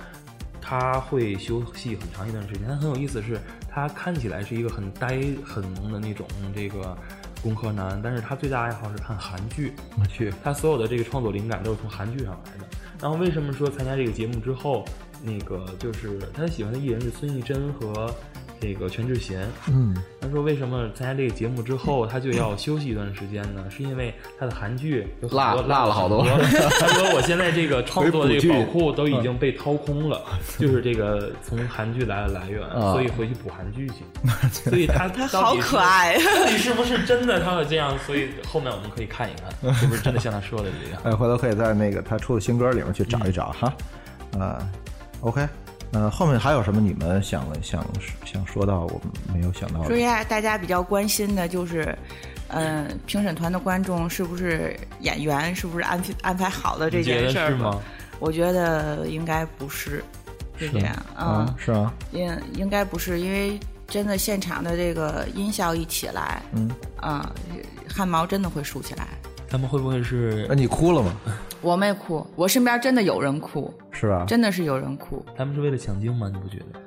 [0.60, 2.68] 他会休息很长一段时间。
[2.68, 3.40] 他很有意思是，
[3.70, 6.96] 他看起来是一个很呆很萌的那种这个
[7.42, 9.72] 工科男，但是他最大爱好是看韩剧。
[9.98, 12.64] 我去，他所有的这个创作灵感都是从韩剧上来的。
[13.00, 14.84] 然后为什么说参加这个节目之后，
[15.22, 18.12] 那个就是他喜欢的艺人是孙艺珍和
[18.60, 19.48] 这个全智贤。
[19.68, 23.64] 嗯，他说为什么参加这个节目之后他就要休息一段时间呢？
[23.70, 30.20] 是因为他的韩剧有落落了好多他说我现在这个创作的这个宝库都已经被掏空了，
[30.58, 33.94] 就是这个从韩剧来的来源，啊所以回去补韩剧去。
[34.70, 36.16] 所以他 他好可爱。
[36.18, 37.96] 到底是不是真的他会这样？
[38.06, 39.32] 所以后面我们可以看一
[39.62, 41.00] 看，是不是真的像他说的这样。
[41.04, 43.72] 哎，回头可以在那个他出的新歌里面去找一找哈。
[44.38, 44.68] 啊
[45.20, 45.46] ，OK，
[45.92, 47.84] 呃，后面还有什么你们想想
[48.24, 49.86] 想说到我们没有想到的？
[49.86, 51.96] 说一下大家比较关心的就是，
[52.48, 57.80] 嗯、评审团的观众是不是演员，是不是安排安排好的这件事儿是吗？
[58.20, 60.04] 我觉得应该不是，
[60.58, 67.32] 是这样，嗯啊，，是啊，应应该不是，因为真的现场的这个音效一起来，嗯，啊、
[67.88, 69.08] 汗毛真的会竖起来。
[69.48, 71.16] 他们会不会是那你哭了吗？
[71.60, 74.24] 我没哭，我身边真的有人哭，是吧？
[74.26, 75.24] 真的是有人哭。
[75.36, 76.30] 他们是为了抢镜吗？
[76.32, 76.80] 你不觉得？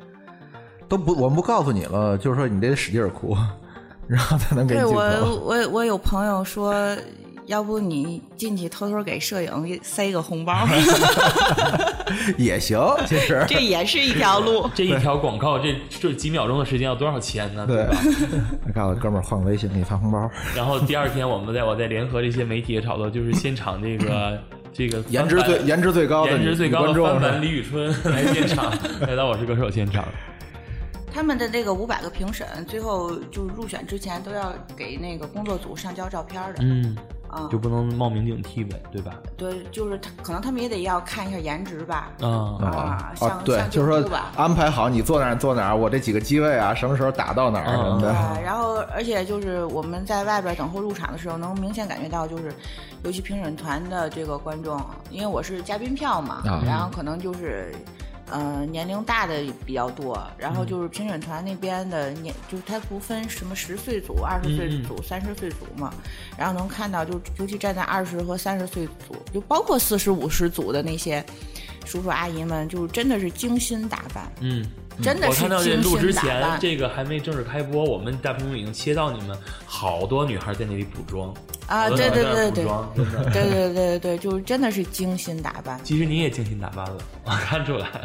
[0.88, 3.36] 都不，我们不告诉你了，就是说你得使劲儿哭，
[4.08, 5.02] 然后才能给你对我。，
[5.46, 6.74] 我我有朋友说，
[7.46, 10.68] 要不你进去偷偷给摄影塞个红包，
[12.38, 14.70] 也行，其实 这也是一条路。
[14.76, 17.66] 这一条广告，这这几秒钟的时间要多少钱呢？
[17.66, 17.96] 对吧？
[18.74, 24.38] 告诉哥们儿换个微信给你发红包，然后第二天，我们再我再联合这些媒体也炒作，就是现场这个
[24.74, 30.06] 这个颜值最颜值最高的颜值最高的李宇春 来现场，来到《我是歌手》现场。
[31.14, 36.60] 他们的那个五百个评审，最后就是入选之前都要给那个工作组上交照片的。
[36.62, 36.96] 嗯，
[37.36, 39.14] 嗯就不能冒名顶替呗，对吧？
[39.38, 42.10] 对，就是他可能他们也得要看一下颜值吧。
[42.22, 52.54] 啊，啊啊像，对，像就是说安排好你坐哪儿坐哪儿，我这几个机位啊，什么时候打到哪儿什么对的。，然后而且就是我们在外边等候入场的时候，能明显感觉到，就是
[53.04, 54.80] 尤其评审团的这个观众，
[55.10, 57.74] 因为我是嘉宾票嘛，啊然后可能就是。
[58.32, 64.84] 呃，年龄大的比较多，然后就是评审团那边的年，就是他不分什么十岁组、二十岁嗯嗯。
[64.88, 65.94] 组、三十岁组嘛，
[66.38, 71.24] 然后能看到，就尤其站在二十和三十岁组，就包括四十五十组的那些
[71.86, 74.66] 叔叔阿姨们，就真的是精心打扮，嗯。
[75.02, 76.58] 真的是我看到这精录之前，。
[76.60, 81.34] 这个还没正式开播，我们大屏幕已经切到你们好多女孩在那里补妆
[81.68, 83.32] 啊对对对对在那补妆，真的。
[83.32, 88.02] 对对对对，就是真的是精心打扮，其实你也精心打扮了，我看出来了，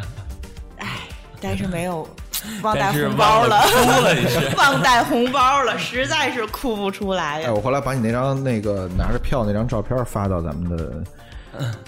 [1.41, 2.07] 但是没有
[2.61, 11.03] 忘带红包了哭了你是 忘带红包了，实在是哭不出来哎，我后来把你那张那个拿着票那张照片发到咱们的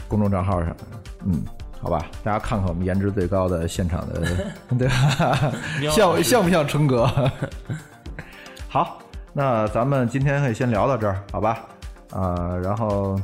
[0.08, 0.76] 公众账号上，
[1.26, 1.44] 嗯，
[1.82, 4.22] 好吧，大家看看我们颜值最高的现场的，
[4.78, 5.52] 对吧？
[5.92, 7.10] 像像不像春哥？
[8.68, 9.00] 好，
[9.34, 11.60] 那咱们今天可以先聊到这儿，好吧？
[12.12, 13.20] 啊、然后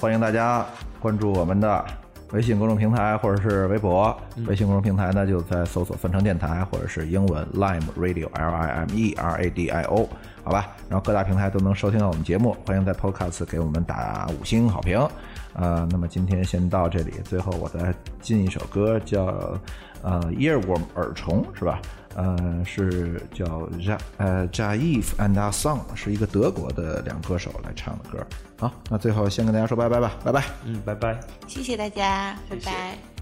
[0.00, 0.64] 欢迎大家
[1.00, 1.84] 关注我们的
[2.32, 4.16] 微信公众平台或者是微博。
[4.46, 10.08] 微信公众平台呢，就在搜索“翻唱电台”或者是英文 Lime Radio L I M E R A D I O，
[10.48, 10.74] 好吧？
[10.88, 14.98] 然后各大平台都能收听到我们节目，欢迎在 Podcast 给我们打五星好评。
[15.52, 19.26] 呃，那么今天先到这里，最后我再进一首歌，叫
[20.00, 21.82] 呃 Earworm 耳虫，是吧？
[22.16, 23.44] 呃，是叫
[23.78, 28.26] Ja 呃 Jaif and a Song，是一个德国的两歌手来唱的歌。
[28.58, 30.42] 好，那最后先跟大家说拜拜吧，拜拜。
[30.64, 31.20] 嗯，拜拜。
[31.46, 33.17] 谢谢大家，拜拜。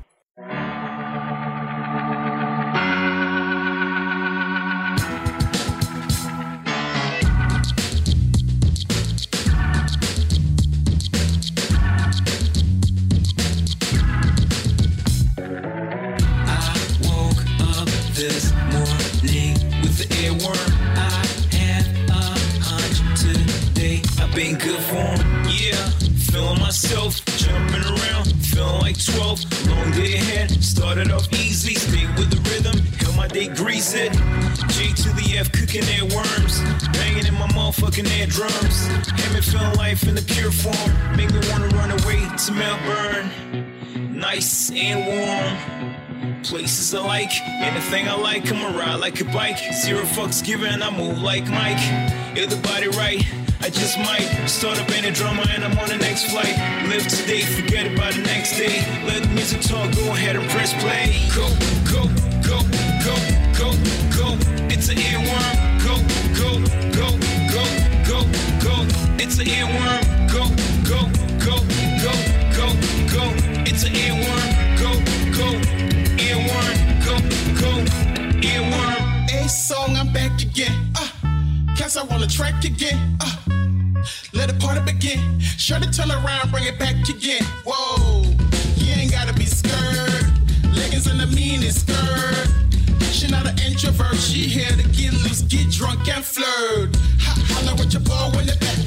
[44.37, 46.43] Nice and warm.
[46.43, 49.57] Places I like, anything I like, I'ma ride like a bike.
[49.73, 51.81] Zero fucks given, I move like Mike.
[52.37, 53.25] If the body right,
[53.63, 56.55] I just might start up any drama and I'm on the next flight.
[56.91, 58.85] Live today, forget about the next day.
[59.07, 61.17] Let the music talk, go ahead and press play.
[61.33, 61.49] Go,
[61.89, 62.05] go,
[62.45, 62.61] go,
[63.09, 63.17] go,
[63.57, 63.73] go,
[64.21, 64.37] go.
[64.69, 65.57] It's an earworm.
[65.81, 65.97] Go,
[66.37, 66.61] go,
[66.93, 67.09] go,
[67.49, 67.65] go,
[68.05, 68.21] go,
[68.61, 68.85] go.
[69.17, 70.05] It's an earworm.
[70.31, 70.45] Go,
[73.85, 74.79] An earworm.
[74.79, 74.91] Go,
[75.37, 75.49] go,
[76.17, 76.77] earworm.
[77.05, 77.15] Go,
[77.61, 77.71] go,
[78.41, 79.31] earworm.
[79.31, 80.73] A song, I'm back again.
[80.95, 81.07] Uh,
[81.77, 83.19] cause I on the track again.
[83.21, 83.37] Uh,
[84.33, 85.41] let the party begin.
[85.59, 87.45] Shut it, turn around, bring it back again.
[87.67, 88.23] Whoa,
[88.77, 90.25] you ain't gotta be scared.
[90.75, 92.49] Leggings and the meanest skirt.
[93.13, 96.97] She not an introvert, she here to get loose, get drunk and flirt.
[97.21, 98.86] Holla with your ball when the back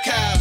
[0.00, 0.39] archive.